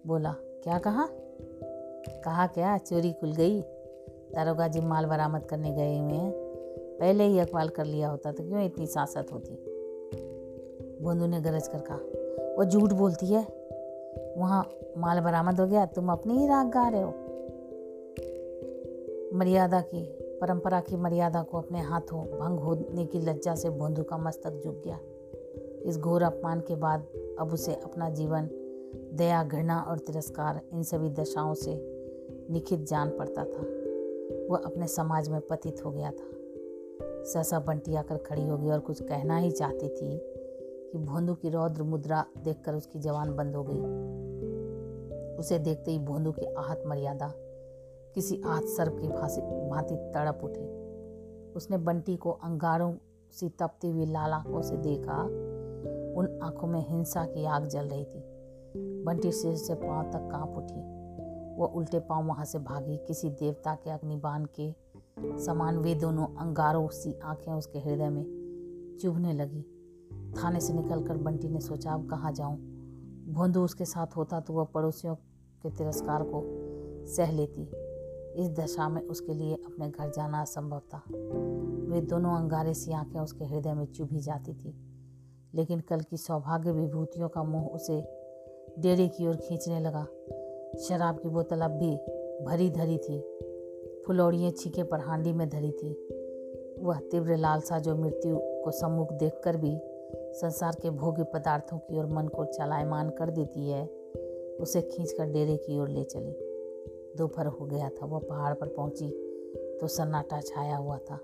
बोला, 0.07 0.35
क्या 0.40 0.78
कहा? 0.78 1.09
कहा 2.24 2.46
क्या? 2.46 2.78
चोरी 2.78 3.12
खुल 3.12 3.33
गई। 3.33 3.61
दारोगा 4.35 4.68
जी 4.68 4.81
माल 4.81 5.07
बरामद 5.07 5.44
करने 5.44 5.70
गए 5.70 5.98
हुए 5.98 6.12
हैं। 6.12 6.33
पहले 7.00 7.24
ही 7.24 7.38
अखबाल 7.38 7.68
कर 7.68 7.85
लिया 7.85 8.09
होता 8.09 8.33
तो 8.33 8.44
क्यों 8.44 8.64
इतनी 8.64 8.87
सांसत 8.87 9.26
होती? 9.33 9.59
बोंदू 11.02 11.26
ने 11.26 11.40
गरज 11.40 11.68
कर 11.68 11.81
कहा, 11.81 11.96
वो 12.57 12.64
झूठ 12.64 12.92
बोलती 12.92 13.26
है? 13.26 13.62
वहाँ 14.37 14.71
माल 14.99 15.21
बरामद 15.21 15.61
हो 15.61 15.66
गया, 15.66 15.87
तुम 15.87 16.12
अपनी 16.12 16.38
ही 16.38 16.47
राग 16.47 16.68
गा 16.68 16.88
रहे 16.88 17.03
हो। 17.03 17.11
मर्यादा 19.35 19.81
की, 19.81 20.05
परंपरा 20.40 20.81
की 20.81 20.97
मर्यादा 20.97 21.42
को 21.42 21.59
अपने 21.59 21.81
हाथों 21.81 22.25
भंग 22.25 22.59
होने 22.59 23.07
की 23.07 23.18
लज्जा 23.18 23.55
से 23.55 23.71
बोंधु 23.71 24.03
का 24.03 24.16
मस्तक 24.16 24.61
झुक 24.64 24.83
गया। 24.85 24.99
इस 25.83 25.99
घोर 25.99 26.23
अपमान 26.23 26.61
के 26.61 26.77
बाद 26.77 27.07
अब 27.38 27.53
उसे 27.53 27.75
अपना 27.75 28.11
जीवन, 28.11 28.49
दया, 29.12 29.45
घृणा 29.45 29.81
और 29.81 29.99
तिरस्कार 29.99 30.61
इन 30.73 30.83
सभी 30.83 31.11
दशाओं 31.11 31.55
से 31.55 31.75
निखित 32.51 32.81
जान 32.81 33.11
पड़ता 33.11 33.45
था। 33.45 33.62
वह 34.51 34.59
अपने 34.64 34.87
समाज 34.87 35.29
में 35.29 35.40
पतित 35.40 35.85
हो 35.85 35.90
गया 35.90 36.11
था। 36.11 36.31
सहसा 37.25 37.59
बंटी 37.61 37.95
आकर 37.95 38.16
खड़ी 38.16 38.49
हो 38.49 38.59
गई 38.59 38.71
और 38.71 38.79
कुछ 38.79 39.03
कहना 39.03 39.37
ही 39.37 39.51
चाहती 39.51 39.88
थी 39.88 40.32
कि 40.92 40.98
भोंदू 40.98 41.35
की 41.35 41.50
रौद्र 41.50 41.83
मुद्रा 41.83 42.24
देखकर 42.44 42.74
उसकी 42.74 42.98
जवान 42.98 43.37
बंद 43.37 43.57
हो 43.57 43.64
गई। 43.68 45.37
उसे 45.38 45.59
देखते 45.59 45.90
ही 45.90 45.98
भोंदू 45.98 46.33
की 46.33 46.46
आहत 46.46 46.83
मर्यादा, 46.87 47.33
किसी 48.14 48.42
आहत 48.46 48.64
सर्प 48.64 48.96
की 49.00 49.09
भांति 49.09 49.94
तड़प 49.94 50.40
उठी। 50.44 50.66
उसने 51.57 51.76
बंटी 51.76 52.16
को 52.16 52.31
अंगारों 52.31 52.94
सी 53.31 53.48
तपती 53.48 53.90
हुई 53.90 54.07
लाल 54.07 54.33
आँखों 54.33 54.62
से 54.62 54.76
देखा। 54.76 55.22
उन 56.18 56.38
आँखों 56.42 56.68
में 56.68 56.81
हिंसा 56.88 57.24
की 57.26 57.44
आग 57.44 57.66
जल 57.66 57.88
रही 57.88 58.05
थी। 58.05 58.22
बंटी 59.05 59.33
सिर 59.33 59.57
से 59.57 59.74
पाँव 59.74 60.11
तक 60.11 60.28
काँप 60.33 60.55
उठी। 60.57 60.81
वह 61.61 61.66
उल्टे 61.66 62.00
पाँव 62.00 62.26
वहाँ 62.26 62.44
से 62.44 62.59
भागी। 62.59 62.96
किसी 62.96 63.31
देवता 63.31 63.74
के 63.74 63.90
अग्निबान 63.90 64.46
के 64.61 64.72
समान 65.44 65.78
वे 65.78 65.94
दोनों 65.94 66.26
अंगारों 66.37 66.88
सी 66.88 67.18
आँखें 67.24 67.52
उसके 67.52 67.78
हृदय 67.78 68.09
में 68.09 68.98
चुभने 69.02 69.33
लगी। 69.33 69.64
थाने 70.33 70.61
से 70.61 70.73
निकलकर 70.73 71.16
बंटी 71.16 71.49
ने 71.49 71.61
सोचा, 71.61 71.92
अब 71.92 72.11
कहाँ 72.11 72.33
जाऊँ? 72.33 72.57
भोंदू 73.29 73.64
उसके 73.64 73.85
साथ 73.85 74.07
होता 74.16 74.40
तो 74.40 74.53
वह 74.53 74.64
पड़ोसियों 74.64 75.14
के 75.62 75.71
तिरस्कार 75.71 76.23
को 76.23 76.42
सह 77.07 77.33
लेती। 77.33 77.62
इस 78.42 78.51
दशा 78.51 78.88
में 78.88 79.03
उसके 79.03 79.35
लिए 79.35 79.55
अपने 79.55 79.88
घर 79.88 80.11
जाना 80.11 80.40
असंभव 80.40 80.79
था। 80.79 81.03
वे 81.90 82.01
दोनों 82.01 82.37
अंगारे 82.37 82.75
सी 82.75 82.92
आँखें 82.92 83.21
उसके 83.21 83.45
हृदय 83.45 83.75
में 83.75 83.85
चुभी 83.85 84.21
जाती 84.21 84.55
थी। 84.55 84.75
लेकिन 85.55 85.81
कल 85.81 86.01
की 86.01 86.16
सौभाग्य 86.16 86.73
विभूतियों 86.73 87.29
का 87.29 87.42
मुँह 87.42 87.66
उसे 87.66 88.03
डेरे 88.79 89.09
की 89.09 89.27
ओर 89.27 89.37
खींचने 89.37 89.81
लगा। 89.81 90.05
शराब 90.88 91.18
की 91.18 91.29
बोतल 91.29 91.61
अब 91.61 91.71
भी 91.71 91.97
भरी 92.45 92.71
धरी 92.71 92.99
थी। 92.99 93.38
फुलौड़ियाँ 94.07 94.51
छीके 94.51 94.83
पर 94.83 95.01
हांडी 95.01 95.33
में 95.33 95.49
धरी 95.49 95.71
थी। 95.71 96.09
वह 96.81 97.01
तीव्र 97.01 97.37
लालसा 97.37 97.79
जो 97.79 97.97
मृत्यु 97.97 98.38
को 98.42 98.71
सम्मुख 98.71 99.12
देखकर 99.12 99.57
भी 99.57 99.79
संसार 100.14 100.77
के 100.83 100.90
भोग्य 100.90 101.25
पदार्थों 101.25 101.79
की 101.79 101.98
ओर 101.98 102.07
मन 102.07 102.29
को 102.29 102.44
चलायमान 102.44 103.11
कर 103.11 103.31
देती 103.31 103.68
है, 103.68 103.87
उसे 104.61 104.83
खींचकर 104.83 105.27
डेरे 105.27 105.57
की 105.57 105.79
ओर 105.79 105.88
ले 105.88 106.05
चली। 106.05 106.33
दोपहर 107.16 107.46
हो 107.46 107.66
गया 107.66 107.88
था, 107.88 108.07
वह 108.07 108.18
पहाड़ 108.18 108.55
पर 108.55 108.66
पहुँची 108.66 109.11
तो 109.81 109.87
सन्नाटा 109.87 110.40
छाया 110.40 110.77
हुआ 110.77 110.98
था। 110.98 111.20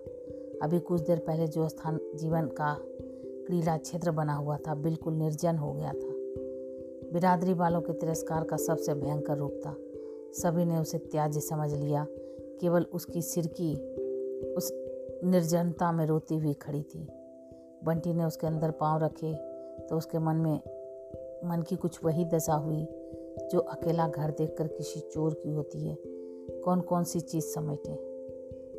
अभी 0.62 0.78
कुछ 0.78 1.00
देर 1.00 1.18
पहले 1.18 1.46
जो 1.46 1.68
स्थान 1.68 2.00
जीवन 2.14 2.46
का 2.46 2.76
क्रीड़ा 3.46 3.76
क्षेत्र 3.76 4.10
बना 4.10 4.34
हुआ 4.34 4.56
था, 4.56 4.74
बिल्कुल 4.74 5.14
निर्जन 5.14 5.56
हो 5.56 5.72
गया 5.72 5.92
था। 5.92 6.14
बिरादरी 7.12 7.52
वालों 7.52 7.80
के 7.80 7.92
तिरस्कार 7.92 8.44
का 8.44 8.56
सबसे 8.56 8.94
भयंकर 8.94 9.36
रूप 9.36 9.60
था। 9.66 9.76
सभी 10.32 10.64
ने 10.64 10.78
उसे 10.78 10.98
त्याज्य 10.98 11.40
समझ 11.40 11.74
लिया, 11.74 12.06
केवल 12.60 12.86
उसकी 12.92 13.22
सिरकी 13.22 13.74
उस 14.54 14.72
निर्जनता 15.24 15.92
में 15.92 16.06
रोती 16.06 16.36
हुई 16.36 16.52
खड़ी 16.52 16.82
थी। 16.82 17.08
बंटी 17.84 18.12
ने 18.12 18.24
उसके 18.24 18.46
अंदर 18.46 18.70
पाँव 18.70 19.04
रखे 19.04 19.34
तो 19.86 19.96
उसके 19.96 20.18
मन 20.18 20.36
में, 20.36 20.60
मन 21.44 21.62
की 21.62 21.76
कुछ 21.76 22.04
वही 22.04 22.24
दशा 22.24 22.54
हुई, 22.54 22.84
जो 23.52 23.58
अकेला 23.58 24.08
घर 24.08 24.30
देखकर 24.30 24.66
किसी 24.66 25.00
चोर 25.00 25.34
की 25.34 25.50
होती 25.50 25.86
है। 25.86 25.96
कौन 26.64 26.80
कौन 26.80 27.04
सी 27.04 27.20
चीज़ 27.20 27.44
समेटे? 27.44 27.94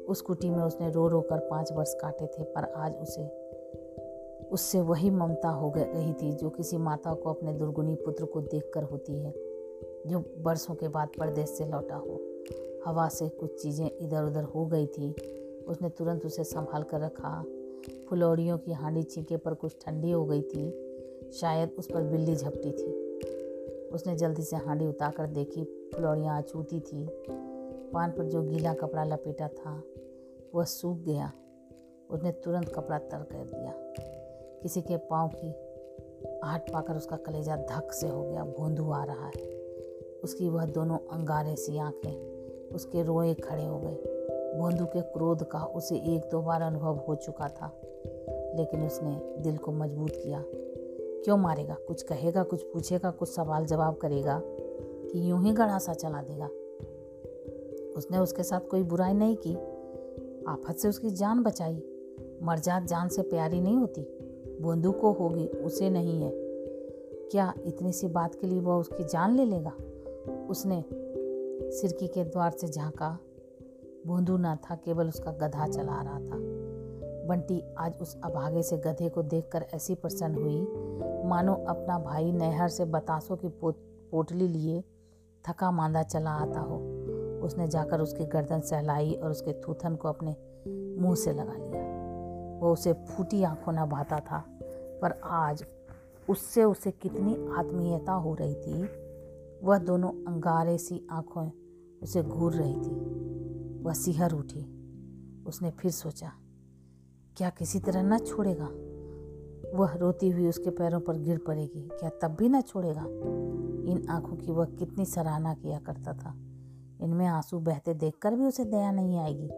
उस 0.04 0.22
कुटी 0.22 0.50
में 0.50 0.64
उसने 0.64 0.92
रो 0.92 1.08
रो 1.08 1.22
कर 1.22 1.40
पाँच 1.40 1.72
वर्ष 1.72 1.94
काटे 1.94 2.28
थे, 2.28 2.44
पर 2.44 2.64
आज 2.64 2.96
उसे, 2.96 3.26
उससे 4.52 4.82
वही 4.82 5.10
ममता 5.10 5.50
हो 5.50 5.70
गई 5.70 5.84
रही 5.84 6.14
थी, 6.14 6.32
जो 6.34 6.50
किसी 6.50 6.78
माता 6.78 7.14
को 7.14 7.30
अपने 7.30 7.54
दुर्गुनी 7.54 7.96
पुत्र 7.96 8.26
को 8.26 8.42
देखकर 8.42 8.84
होती 8.84 9.20
है, 9.20 9.34
जो 10.08 10.24
बरसों 10.38 10.76
के 10.76 10.88
बाद 10.88 11.10
परदेश 11.20 11.50
से 11.50 11.66
लौटा 11.66 11.96
हो। 11.96 12.22
हवा 12.86 13.08
से 13.08 13.30
कुछ 13.30 13.62
चीज़ें 13.62 13.92
इधर 14.02 14.24
उधर 14.24 14.44
हो 14.44 14.66
गई 14.66 14.86
थी, 14.88 15.12
उसने 15.68 15.90
तुरंत 15.90 16.26
उसे 16.26 16.44
संभाल 16.44 16.84
कर 16.84 17.00
रखा। 17.00 17.44
फुलौड़ियों 17.88 18.58
की 18.58 18.74
हांडी 18.74 19.04
छीके 19.04 19.38
पर 19.38 19.54
कुछ 19.54 19.78
ठंडी 19.86 20.12
हो 20.12 20.26
गई 20.26 20.42
थी। 20.42 20.90
शायद 21.32 21.72
उस 21.78 21.88
पर 21.92 22.04
बिल्ली 22.04 22.36
झपटी 22.36 22.72
थी। 22.72 23.10
उसने 23.88 24.16
जल्दी 24.16 24.44
से 24.44 24.56
हांडी 24.56 24.88
उतार 24.88 25.28
देखी 25.28 25.92
फुलौड़ियाँ 25.96 26.42
अछूती 26.42 26.80
थी। 26.80 27.10
पान 27.94 28.12
पर 28.12 28.24
जो 28.26 28.42
गीला 28.42 28.74
कपड़ा 28.74 29.04
लपेटा 29.04 29.48
था, 29.48 29.84
वह 30.56 30.64
सूख 30.64 30.98
गया। 30.98 31.32
उसने 32.10 32.32
तुरंत 32.32 32.70
कपड़ा 32.70 32.98
तर 32.98 33.18
कर 33.18 33.44
दिया। 33.44 33.74
किसी 34.64 34.82
के 34.82 34.98
पाँव 34.98 35.32
की 35.36 35.52
आहट 36.44 36.74
पाकर 36.74 36.96
उसका 36.96 37.16
कलेजा 37.16 37.56
धक 37.56 37.92
से 37.92 38.08
हो 38.08 38.24
गया, 38.24 38.44
भोंदू 38.44 38.92
आ 38.92 39.04
रहा 39.04 39.26
है। 39.26 39.60
उसकी 40.24 40.50
वह 40.50 40.66
दोनों 40.66 40.98
अंगारे 40.98 41.56
सी 41.56 41.78
आँखें, 41.78 42.40
उसके 42.76 43.04
रोए 43.04 43.34
खड़े 43.34 43.66
हो 43.66 43.80
गए। 43.80 44.19
भोंदू 44.58 44.86
के 44.86 45.02
क्रोध 45.02 45.44
का 45.44 45.64
उसे 45.64 45.96
एक 45.96 46.30
दो 46.32 46.42
बार 46.42 46.62
अनुभव 46.62 46.96
हो 46.96 47.16
चुका 47.16 47.48
था, 47.48 47.82
लेकिन 48.56 48.86
उसने 48.86 49.42
दिल 49.42 49.58
को 49.58 49.72
मज़बूत 49.72 50.10
किया। 50.10 50.44
क्यों 51.24 51.38
मारेगा? 51.38 51.76
कुछ 51.88 52.02
कहेगा, 52.02 52.44
कुछ 52.44 52.64
पूछेगा, 52.64 53.12
कुछ 53.12 53.30
सवाल 53.30 53.66
जवाब 53.66 53.98
करेगा 53.98 54.42
कि 55.12 55.32
यूँ 55.32 55.44
ही 55.44 55.52
गढ़ासा 55.52 55.94
चला 55.94 56.22
देगा। 56.22 56.46
उसने 57.98 58.18
उसके 58.18 58.44
साथ 58.44 58.60
कोई 58.60 58.84
बुराई 58.84 59.14
नहीं 59.14 59.36
की। 59.48 59.56
आफत 60.48 60.76
से 60.76 60.88
उसकी 60.88 61.10
जान 61.10 61.44
बचाई। 61.44 61.84
मरजात 62.44 62.84
जान 62.84 63.08
से 63.08 63.22
प्यारी 63.22 63.62
नहीं 63.62 63.76
होती। 63.76 64.02
बोंदू 64.62 64.92
को 64.92 65.12
होगी, 65.12 65.48
उसे 65.48 65.90
नहीं 65.90 66.22
है। 66.22 66.32
क्या 67.32 67.54
इतनी 67.66 67.92
सी 67.92 68.08
बात 68.08 68.36
के 68.36 68.48
लिए 68.48 68.60
वह 68.60 68.76
उसकी 68.76 69.04
जान 69.04 69.36
ले 69.36 69.46
लेगा? 69.46 69.72
उसने 70.50 70.84
सिरकी 71.72 72.08
के 72.08 72.24
द्वार 72.24 72.52
से 72.52 72.68
झांका। 72.68 73.20
बोंदू 74.08 74.38
ना 74.38 74.56
था, 74.56 74.76
केवल 74.76 75.08
उसका 75.08 75.32
गधा 75.32 75.68
चला 75.68 76.02
रहा 76.02 76.20
था। 76.20 76.38
बंटी 77.28 77.76
आज 77.78 77.94
उस 78.02 78.22
अभागे 78.24 78.64
से 78.64 78.78
गधे 78.78 79.10
को 79.10 79.24
देखकर 79.24 79.66
ऐसी 79.74 79.96
प्रसन्न 79.96 80.36
हुई। 80.36 80.62
मानो 81.30 81.54
अपना 81.54 82.00
भाई 82.00 82.32
नहर 82.32 82.70
से 82.70 82.86
बतासों 82.86 83.38
की 83.38 83.48
पोट 83.48 83.76
पोटली 84.12 84.48
लिए 84.48 84.84
थका 85.48 85.72
मांदा 85.72 86.04
चला 86.04 86.32
आता 86.32 86.60
हो। 86.60 86.78
उसने 87.46 87.68
जाकर 87.68 88.02
उसकी 88.02 88.26
गर्दन 88.26 88.62
सहलाई 88.62 89.14
और 89.14 89.32
उसके 89.32 89.54
थूथन 89.54 89.96
को 89.96 90.08
अपने 90.08 90.36
मुँह 91.02 91.16
से 91.16 91.34
लगा 91.34 91.54
लिया। 91.54 91.84
वो 92.60 92.74
उसे 92.74 92.94
फूटी 92.94 93.44
आँखों 93.44 93.72
न 93.72 93.86
भाता 93.86 94.20
था, 94.20 94.44
पर 95.02 95.22
आज 95.24 95.66
उससे 96.30 96.64
उसे 96.64 96.92
कितनी 96.92 97.48
आत्मीयता 97.58 98.12
हो 98.12 98.34
रही 98.34 98.56
थी। 98.56 98.90
वह 99.64 99.78
दोनों 99.78 100.10
अंगारे 100.10 100.78
सी 100.78 101.08
आँखों 101.12 101.50
उसे 102.04 102.24
घूर 102.24 102.54
रही 102.54 102.76
थी। 102.76 103.29
वह 103.82 103.94
सिहर 103.94 104.32
उठी। 104.32 104.62
उसने 105.48 105.72
फिर 105.72 105.92
सोचा, 105.92 106.32
क्या 107.38 107.50
किसी 107.50 107.80
तरह 107.80 108.02
न 108.04 108.18
छोड़ेगा? 108.18 108.70
वह 109.78 109.94
रोती 109.94 110.30
हुई 110.30 110.48
उसके 110.48 110.70
पैरों 110.70 111.00
पर 111.00 111.18
गिर 111.18 111.38
पड़ेगी। 111.38 111.82
क्या 111.82 112.10
तब 112.10 112.36
भी 112.36 112.50
न 112.50 112.62
छोड़ेगा? 112.62 113.06
इन 113.92 114.08
आँखों 114.10 114.38
की 114.38 114.52
वह 114.52 114.66
कितनी 114.66 115.06
सराहना 115.06 115.54
किया 115.54 115.80
करता 115.80 116.14
था। 116.14 116.36
इनमें 117.02 117.26
आँसू 117.26 117.60
बहते 117.60 117.94
देखकर 117.94 118.36
भी 118.36 118.46
उसे 118.46 118.66
दया 118.66 118.92
नहीं 118.92 119.18
आएगी। 119.18 119.50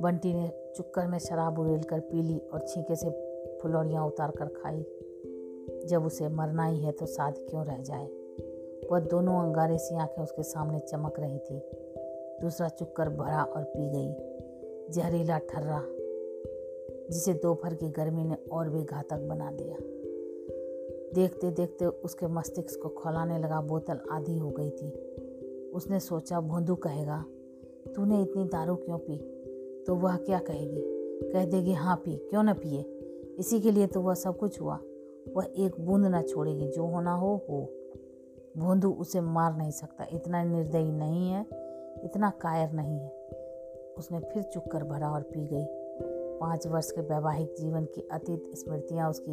बंटी 0.00 0.34
ने 0.34 0.72
चुक्कर 0.76 1.06
में 1.06 1.18
शराब 1.18 1.58
उड़ेल 1.58 1.82
कर 1.82 2.00
पी 2.00 2.22
ली 2.22 2.38
और 2.38 2.60
छीके 2.68 2.96
से 2.96 3.10
फुलौड़ियाँ 3.62 4.06
उतार 4.06 4.30
कर 4.30 4.46
खाई। 4.46 4.82
जब 5.88 6.04
उसे 6.04 6.28
मरना 6.28 6.64
ही 6.64 6.84
है 6.84 6.92
तो 6.92 7.06
साथ 7.06 7.32
क्यों 7.32 7.64
रह 7.66 7.78
जाए? 7.78 8.06
वह 8.92 9.00
दोनों 9.00 9.40
अंगारे 9.40 9.78
सी 9.78 9.94
आँखें 9.94 10.22
उसके 10.22 10.42
सामने 10.42 10.78
चमक 10.78 11.20
रही 11.20 11.38
थी। 11.38 11.58
दूसरा 12.40 12.68
चुक्कर 12.68 13.08
भरा 13.08 13.42
और 13.42 13.62
पी 13.64 13.90
गई। 13.90 14.14
जहरीला 14.90 15.38
ठर्रा, 15.38 15.82
जिसे 17.10 17.34
दोपहर 17.34 17.74
की 17.74 17.88
गर्मी 17.88 18.24
ने 18.24 18.34
और 18.34 18.68
भी 18.68 18.82
घातक 18.82 19.20
बना 19.20 19.50
दिया। 19.50 19.76
देखते 21.14 21.50
देखते 21.50 21.86
उसके 21.86 22.26
मस्तिष्क 22.26 22.80
को 22.82 22.88
खोलाने 22.88 23.38
लगा, 23.38 23.60
बोतल 23.60 24.00
आधी 24.10 24.38
हो 24.38 24.50
गई 24.50 24.70
थी। 24.70 24.90
उसने 25.70 26.00
सोचा, 26.00 26.40
भोंदू 26.40 26.74
कहेगा, 26.74 27.24
तूने 27.94 28.22
इतनी 28.22 28.44
दारू 28.44 28.74
क्यों 28.76 28.98
पी? 28.98 29.18
तो 29.86 29.94
वह 29.94 30.16
क्या 30.16 30.38
कहेगी? 30.38 30.82
कह 31.32 31.46
देगी 31.46 31.72
हाँ 31.72 31.96
पी। 31.96 32.16
क्यों 32.16 32.42
न 32.42 32.52
पिए? 32.52 32.80
इसी 33.38 33.60
के 33.60 33.70
लिए 33.70 33.86
तो 33.86 34.00
वह 34.00 34.14
सब 34.14 34.38
कुछ 34.38 34.60
हुआ। 34.60 34.78
वह 35.36 35.44
एक 35.58 35.80
बूंद 35.80 36.06
ना 36.06 36.22
छोड़ेगी, 36.22 36.68
जो 36.68 36.86
होना 36.86 37.14
हो 37.14 37.36
हो। 37.50 37.72
भोंदू 38.56 38.92
उसे 38.92 39.20
मार 39.20 39.56
नहीं 39.56 39.70
सकता। 39.70 40.06
इतना 40.12 40.44
निर्दयी 40.44 40.92
नहीं 40.92 41.30
है 41.30 41.61
इतना 42.04 42.30
कायर 42.30 42.70
नहीं 42.72 42.98
है। 42.98 43.10
उसने 43.98 44.20
फिर 44.20 44.42
चुक 44.42 44.70
कर 44.72 44.84
भरा 44.84 45.10
और 45.10 45.22
पी 45.22 45.46
गई। 45.46 45.66
पाँच 46.40 46.66
वर्ष 46.66 46.90
के 46.90 47.00
वैवाहिक 47.00 47.54
जीवन 47.58 47.84
की 47.84 48.08
अतीत 48.12 48.50
स्मृतियाँ 48.54 49.10
उसकी 49.10 49.32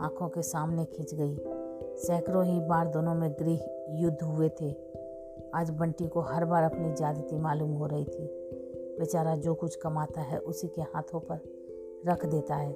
आँखों 0.00 0.28
के 0.28 0.42
सामने 0.42 0.84
खिंच 0.84 1.14
गई। 1.14 1.36
सैकड़ों 1.96 2.44
ही 2.44 2.60
बार 2.60 2.88
दोनों 2.88 3.14
में 3.14 3.32
गृह 3.32 3.60
युद्ध 3.90 4.22
हुए 4.22 4.48
थे। 4.48 4.70
आज 5.54 5.70
बंटी 5.70 6.08
को 6.08 6.20
हर 6.20 6.44
बार 6.44 6.62
अपनी 6.62 6.94
ज्यादती 6.94 7.36
मालूम 7.36 7.72
हो 7.72 7.86
रही 7.86 8.04
थी। 8.04 8.26
बेचारा 8.98 9.36
जो 9.36 9.54
कुछ 9.54 9.76
कमाता 9.76 10.20
है 10.20 10.38
उसी 10.38 10.68
के 10.68 10.82
हाथों 10.82 11.20
पर 11.20 11.40
रख 12.06 12.26
देता 12.26 12.54
है। 12.54 12.72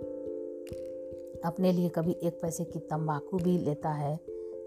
अपने 1.44 1.72
लिए 1.72 1.88
कभी 1.88 2.16
एक 2.22 2.40
पैसे 2.42 2.64
की 2.64 2.78
तंबाकू 2.78 3.36
भी 3.36 3.58
लेता 3.58 3.90
है 3.90 4.16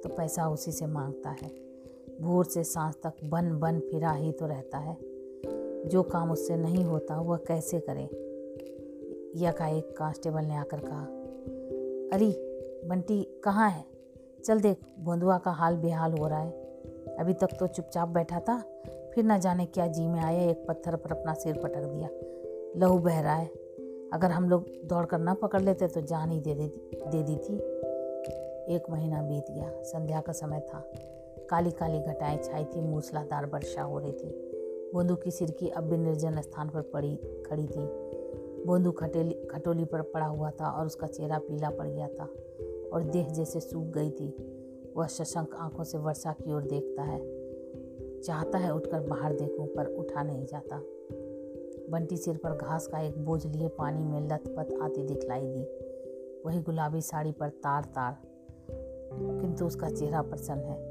तो 0.04 0.10
पैसा 0.10 0.50
उसी 0.50 0.72
से 0.72 0.86
माँगता 0.86 1.30
है। 1.30 1.69
भोर 2.20 2.46
से 2.46 2.64
सांस 2.64 2.96
तक 3.04 3.14
बन 3.24 3.60
बन 3.60 3.80
फिरा 3.80 4.12
ही 4.12 4.32
तो 4.32 4.48
रहता 4.48 4.78
है। 4.78 4.98
जो 5.86 6.04
काम 6.04 6.32
उससे 6.32 6.56
नहीं 6.56 6.84
होता, 6.84 7.22
वह 7.22 7.38
कैसे 7.38 7.80
करे? 7.80 8.10
एक 9.78 9.98
कांस्टेबल 9.98 10.42
ने 10.42 10.56
आकर 10.56 10.80
कहा, 10.80 11.06
अरे, 12.16 12.50
बंटी 12.88 13.42
कहाँ 13.44 13.70
है? 13.70 13.86
चल 14.46 14.60
देख 14.60 14.78
बोंदुआ 15.00 15.38
का 15.38 15.52
हाल 15.52 15.78
बेहाल 15.78 16.14
हो 16.14 16.28
रहा 16.28 16.40
है। 16.40 16.52
अभी 17.20 17.34
तक 17.34 17.48
तो 17.60 17.68
चुपचाप 17.68 18.10
बैठा 18.10 18.40
था, 18.40 18.64
फिर 19.14 19.24
ना 19.24 19.38
जाने 19.38 19.66
क्या 19.66 19.88
जी 19.88 20.08
में 20.08 20.20
आया, 20.20 20.50
एक 20.50 20.66
पत्थर 20.68 20.96
पर 20.96 21.12
अपना 21.12 21.34
सिर 21.34 21.58
पटक 21.58 21.84
दिया। 21.84 22.10
लहू 22.76 23.00
बह 23.00 23.22
रहा 23.22 23.36
है। 23.36 23.48
अगर 24.14 24.32
हम 24.32 24.50
लोग 24.50 24.66
दौड़ 24.86 25.06
कर 25.06 25.20
ना 25.20 25.34
पकड़ 25.34 25.62
लेते 25.62 25.88
तो 25.88 26.02
जान 26.02 26.32
ही 26.32 26.40
दे 26.40 26.56
दे 26.56 26.68
दे 27.08 27.24
दी 27.24 27.36
थी 27.36 27.56
एक 28.76 28.84
महीना 28.90 29.22
बीत 29.22 29.46
गया, 29.52 29.72
संध्या 29.84 30.22
का 30.22 30.34
समय 30.34 30.60
था। 30.60 30.92
काली 31.50 31.72
काली 31.72 32.00
घटाएँ, 32.00 32.38
छाई 32.38 32.66
थी, 32.66 32.82
मूसलाधार 32.82 33.46
वर्षा 33.46 33.82
हो 33.82 34.00
रही 34.00 34.12
थी। 34.12 34.28
बोंदू 34.94 35.16
की 35.16 35.32
सिर 35.32 35.52
की 35.52 35.70
अब 35.70 35.84
भी 35.84 35.98
निर्जन 35.98 36.42
स्थान 36.42 36.70
पर 36.70 36.82
पड़ी, 36.82 37.16
खड़ी 37.46 37.68
थी। 37.68 37.86
बोंदू 38.66 38.92
खटेली, 38.92 39.34
खटोली 39.34 39.86
पर 39.86 40.02
पड़ा 40.02 40.26
हुआ 40.26 40.52
था 40.52 40.70
और 40.72 40.86
उसका 40.86 41.08
चेहरा 41.08 41.40
पीला 41.40 41.70
पड़ 41.70 41.88
गया 41.88 42.08
था 42.08 42.24
और 42.94 43.04
देह 43.04 43.28
जैसे 43.28 43.60
सूख 43.60 43.84
गई 43.84 44.10
थी। 44.10 44.30
वह 44.98 45.08
शशंक 45.08 45.56
आँखों 45.56 45.84
से 45.84 45.98
वर्षा 45.98 46.34
की 46.34 46.54
ओर 46.54 46.64
देखता 46.64 47.04
है। 47.04 47.20
चाहता 48.22 48.58
है 48.58 48.74
उठकर 48.74 49.00
बाहर 49.00 49.34
देखूँ, 49.34 49.68
पर 49.68 49.86
उठा 49.86 50.24
नहीं 50.24 50.46
जाता। 50.46 50.82
बंटी 51.90 52.18
सिर 52.18 52.38
पर 52.38 52.56
घास 52.56 52.88
का 52.88 53.00
एक 53.00 53.26
बोझ 53.26 53.46
लिए 53.46 53.68
पानी 53.68 54.04
में 54.04 54.28
लथपथ 54.30 54.74
आती 54.82 55.04
दिखलाई 55.04 55.46
दी। 55.46 55.64
वही 56.46 56.60
गुलाबी 56.60 57.02
साड़ी 57.02 57.32
पर 57.32 57.50
तार 57.50 57.84
तार 57.84 58.18
किंतु 59.42 59.66
उसका 59.66 59.90
चेहरा 59.90 60.22
प्रसन्न 60.22 60.60
है। 60.60 60.89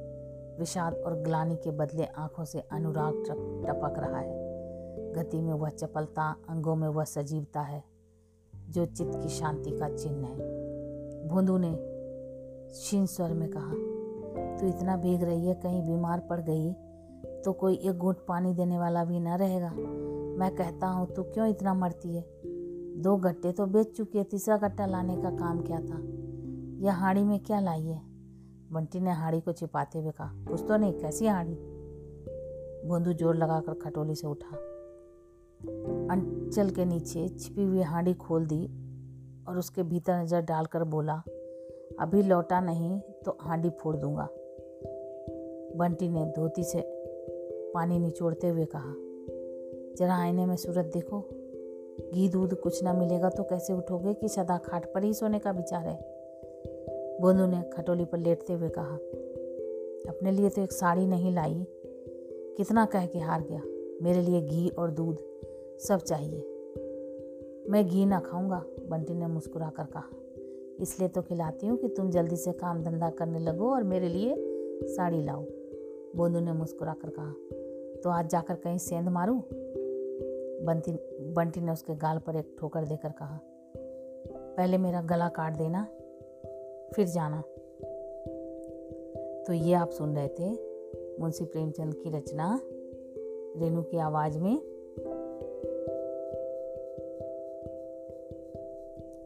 विषाद 0.58 0.94
और 0.96 1.14
ग्लानी 1.14 1.56
के 1.56 1.70
बदले 1.70 2.04
आँखों 2.04 2.44
से 2.44 2.60
अनुराग 2.72 3.22
टपक 3.66 3.98
रहा 3.98 4.18
है। 4.18 5.12
गति 5.12 5.40
में 5.40 5.52
वह 5.52 5.70
चपलता, 5.70 6.34
अंगों 6.48 6.74
में 6.76 6.88
वह 6.88 7.04
सजीवता 7.04 7.60
है, 7.60 7.82
जो 8.70 8.84
चित्त 8.86 9.12
की 9.14 9.28
शांति 9.28 9.70
का 9.70 9.88
चिन्ह 9.88 10.26
है। 10.26 11.28
भोंदू 11.28 11.58
ने 11.58 11.74
क्षीण 11.76 13.06
स्वर 13.06 13.32
में 13.32 13.48
कहा, 13.50 13.72
तू 14.58 14.66
इतना 14.66 14.96
भीग 14.96 15.22
रही 15.22 15.46
है, 15.46 15.54
कहीं 15.54 15.82
बीमार 15.82 16.20
पड़ 16.20 16.40
गई 16.40 16.72
तो 17.44 17.52
कोई 17.52 17.74
एक 17.74 17.98
घूट 17.98 18.26
पानी 18.26 18.52
देने 18.54 18.78
वाला 18.78 19.04
भी 19.04 19.20
न 19.20 19.28
रहेगा। 19.28 19.70
मैं 20.38 20.50
कहता 20.56 20.86
हूँ, 20.86 21.06
तू 21.14 21.22
क्यों 21.22 21.46
इतना 21.48 21.74
मरती 21.74 22.14
है? 22.16 22.24
दो 23.02 23.16
गट्टे 23.16 23.52
तो 23.52 23.66
बेच 23.66 23.96
चुकी 23.96 24.18
है, 24.18 24.24
तीसरा 24.24 24.56
गट्टा 24.56 24.86
लाने 24.86 25.16
का 25.16 25.30
काम 25.30 25.60
क्या 25.60 25.80
था? 25.80 26.00
यह 26.84 26.94
हाड़ी 26.94 27.24
में 27.24 27.38
क्या 27.40 27.60
लाई 27.60 27.82
है? 27.82 28.07
बंटी 28.72 29.00
ने 29.00 29.10
हाड़ी 29.10 29.40
को 29.40 29.52
छिपाते 29.52 29.98
हुए 29.98 30.10
कहा, 30.10 30.32
कुछ 30.48 30.64
तो 30.68 30.76
नहीं, 30.76 30.92
कैसी 30.92 31.26
हाड़ी? 31.26 31.54
भोंदू 32.88 33.12
ज़ोर 33.12 33.36
लगाकर 33.36 33.74
खटोली 33.74 34.14
से 34.14 34.26
उठा। 34.26 34.56
अंचल 36.12 36.70
के 36.70 36.84
नीचे 36.84 37.28
छिपी 37.28 37.64
हुई 37.64 37.82
हांडी 37.82 38.14
खोल 38.14 38.46
दी 38.46 38.64
और 39.48 39.58
उसके 39.58 39.82
भीतर 39.82 40.20
नज़र 40.22 40.40
डालकर 40.40 40.84
बोला, 40.84 41.22
अभी 42.00 42.22
लौटा 42.22 42.60
नहीं 42.60 42.98
तो 43.24 43.36
हांडी 43.40 43.70
फोड़ 43.70 43.96
दूँगा। 43.96 44.28
बंटी 45.78 46.08
ने 46.08 46.24
धोती 46.26 46.64
से 46.64 46.82
पानी 47.74 47.98
निचोड़ते 47.98 48.48
हुए 48.48 48.64
कहा, 48.64 48.94
जरा 49.98 50.16
आईने 50.16 50.46
में 50.46 50.56
सूरत 50.56 50.90
देखो। 50.94 51.20
घी 52.14 52.28
दूध 52.28 52.54
कुछ 52.54 52.82
ना 52.84 52.92
मिलेगा 52.92 53.28
तो 53.28 53.42
कैसे 53.42 53.72
उठोगे 53.72 54.14
कि 54.14 54.28
सदा 54.28 54.56
खाट 54.58 54.92
पर 54.94 55.04
ही 55.04 55.12
सोने 55.14 55.38
का 55.38 55.50
विचार 55.50 55.86
है? 55.86 55.96
बोंदू 57.20 57.46
ने 57.46 57.62
खटोली 57.72 58.04
पर 58.04 58.18
लेटते 58.18 58.52
हुए 58.52 58.68
कहा, 58.68 58.94
अपने 60.08 60.30
लिए 60.30 60.48
तो 60.48 60.62
एक 60.62 60.72
साड़ी 60.72 61.06
नहीं 61.06 61.32
लाई। 61.34 61.66
कितना 62.56 62.84
कह 62.84 63.06
के 63.06 63.18
हार 63.18 63.40
गया। 63.40 63.62
मेरे 64.02 64.22
लिए 64.22 64.40
घी 64.40 64.68
और 64.68 64.90
दूध 64.90 65.18
सब 65.78 66.00
चाहिए। 66.00 66.40
मैं 67.70 67.86
घी 67.88 68.06
ना 68.06 68.20
खाऊँगा, 68.20 68.64
बंटी 68.88 69.14
ने 69.14 69.26
मुस्कुरा 69.26 69.70
कर 69.70 69.84
कहा। 69.84 70.08
इसलिए 70.80 71.08
तो 71.08 71.22
खिलाती 71.22 71.66
हूँ 71.66 71.76
कि 71.76 71.88
तुम 71.88 72.10
जल्दी 72.10 72.36
से 72.36 72.52
काम 72.52 72.82
धंधा 72.82 73.10
करने 73.10 73.38
लगो 73.38 73.70
और 73.70 73.82
मेरे 73.82 74.08
लिए 74.08 74.34
साड़ी 74.86 75.22
लाओ 75.22 75.44
बोंदू 76.16 76.40
ने 76.40 76.52
मुस्कुरा 76.52 76.92
कर 76.92 77.10
कहा। 77.10 77.32
तो 78.04 78.10
आज 78.10 78.28
जाकर 78.28 78.54
कहीं 78.54 78.78
सेंध 78.78 79.08
मारूं? 79.08 79.40
बंटी 80.66 80.92
बंटी 81.34 81.60
ने 81.60 81.72
उसके 81.72 81.94
गाल 81.94 82.18
पर 82.18 82.36
एक 82.36 82.56
ठोकर 82.60 82.84
देकर 82.84 83.08
कहा, 83.08 83.40
पहले 84.56 84.78
मेरा 84.78 85.02
गला 85.02 85.28
काट 85.28 85.56
देना 85.56 85.86
फिर 86.94 87.08
जाना। 87.08 87.42
तो 89.46 89.52
ये 89.52 89.74
आप 89.74 89.90
सुन 89.90 90.16
रहे 90.16 90.28
थे 90.28 90.68
मुंशी 91.20 91.44
प्रेमचंद 91.44 91.94
की 91.94 92.10
रचना, 92.10 92.60
रेणु 93.56 93.82
की 93.82 93.96
आवाज़ 93.96 94.38
में। 94.38 94.60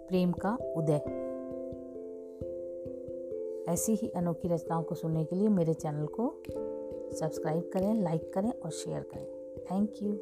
प्रेम 0.09 0.33
का 0.33 0.59
उदय। 0.77 1.23
ऐसी 3.73 3.95
ही 3.95 4.09
अनोखी 4.09 4.49
रचनाओं 4.49 4.83
को 4.83 4.95
सुनने 4.95 5.25
के 5.25 5.37
लिए 5.37 5.49
मेरे 5.49 5.75
चैनल 5.75 6.07
को 6.07 6.35
सब्सक्राइब 7.13 7.71
करें, 7.73 8.03
लाइक 8.03 8.33
करें 8.33 8.53
और 8.65 8.71
शेयर 8.71 9.03
करें। 9.03 9.59
Thank 9.59 9.95
you. 10.03 10.19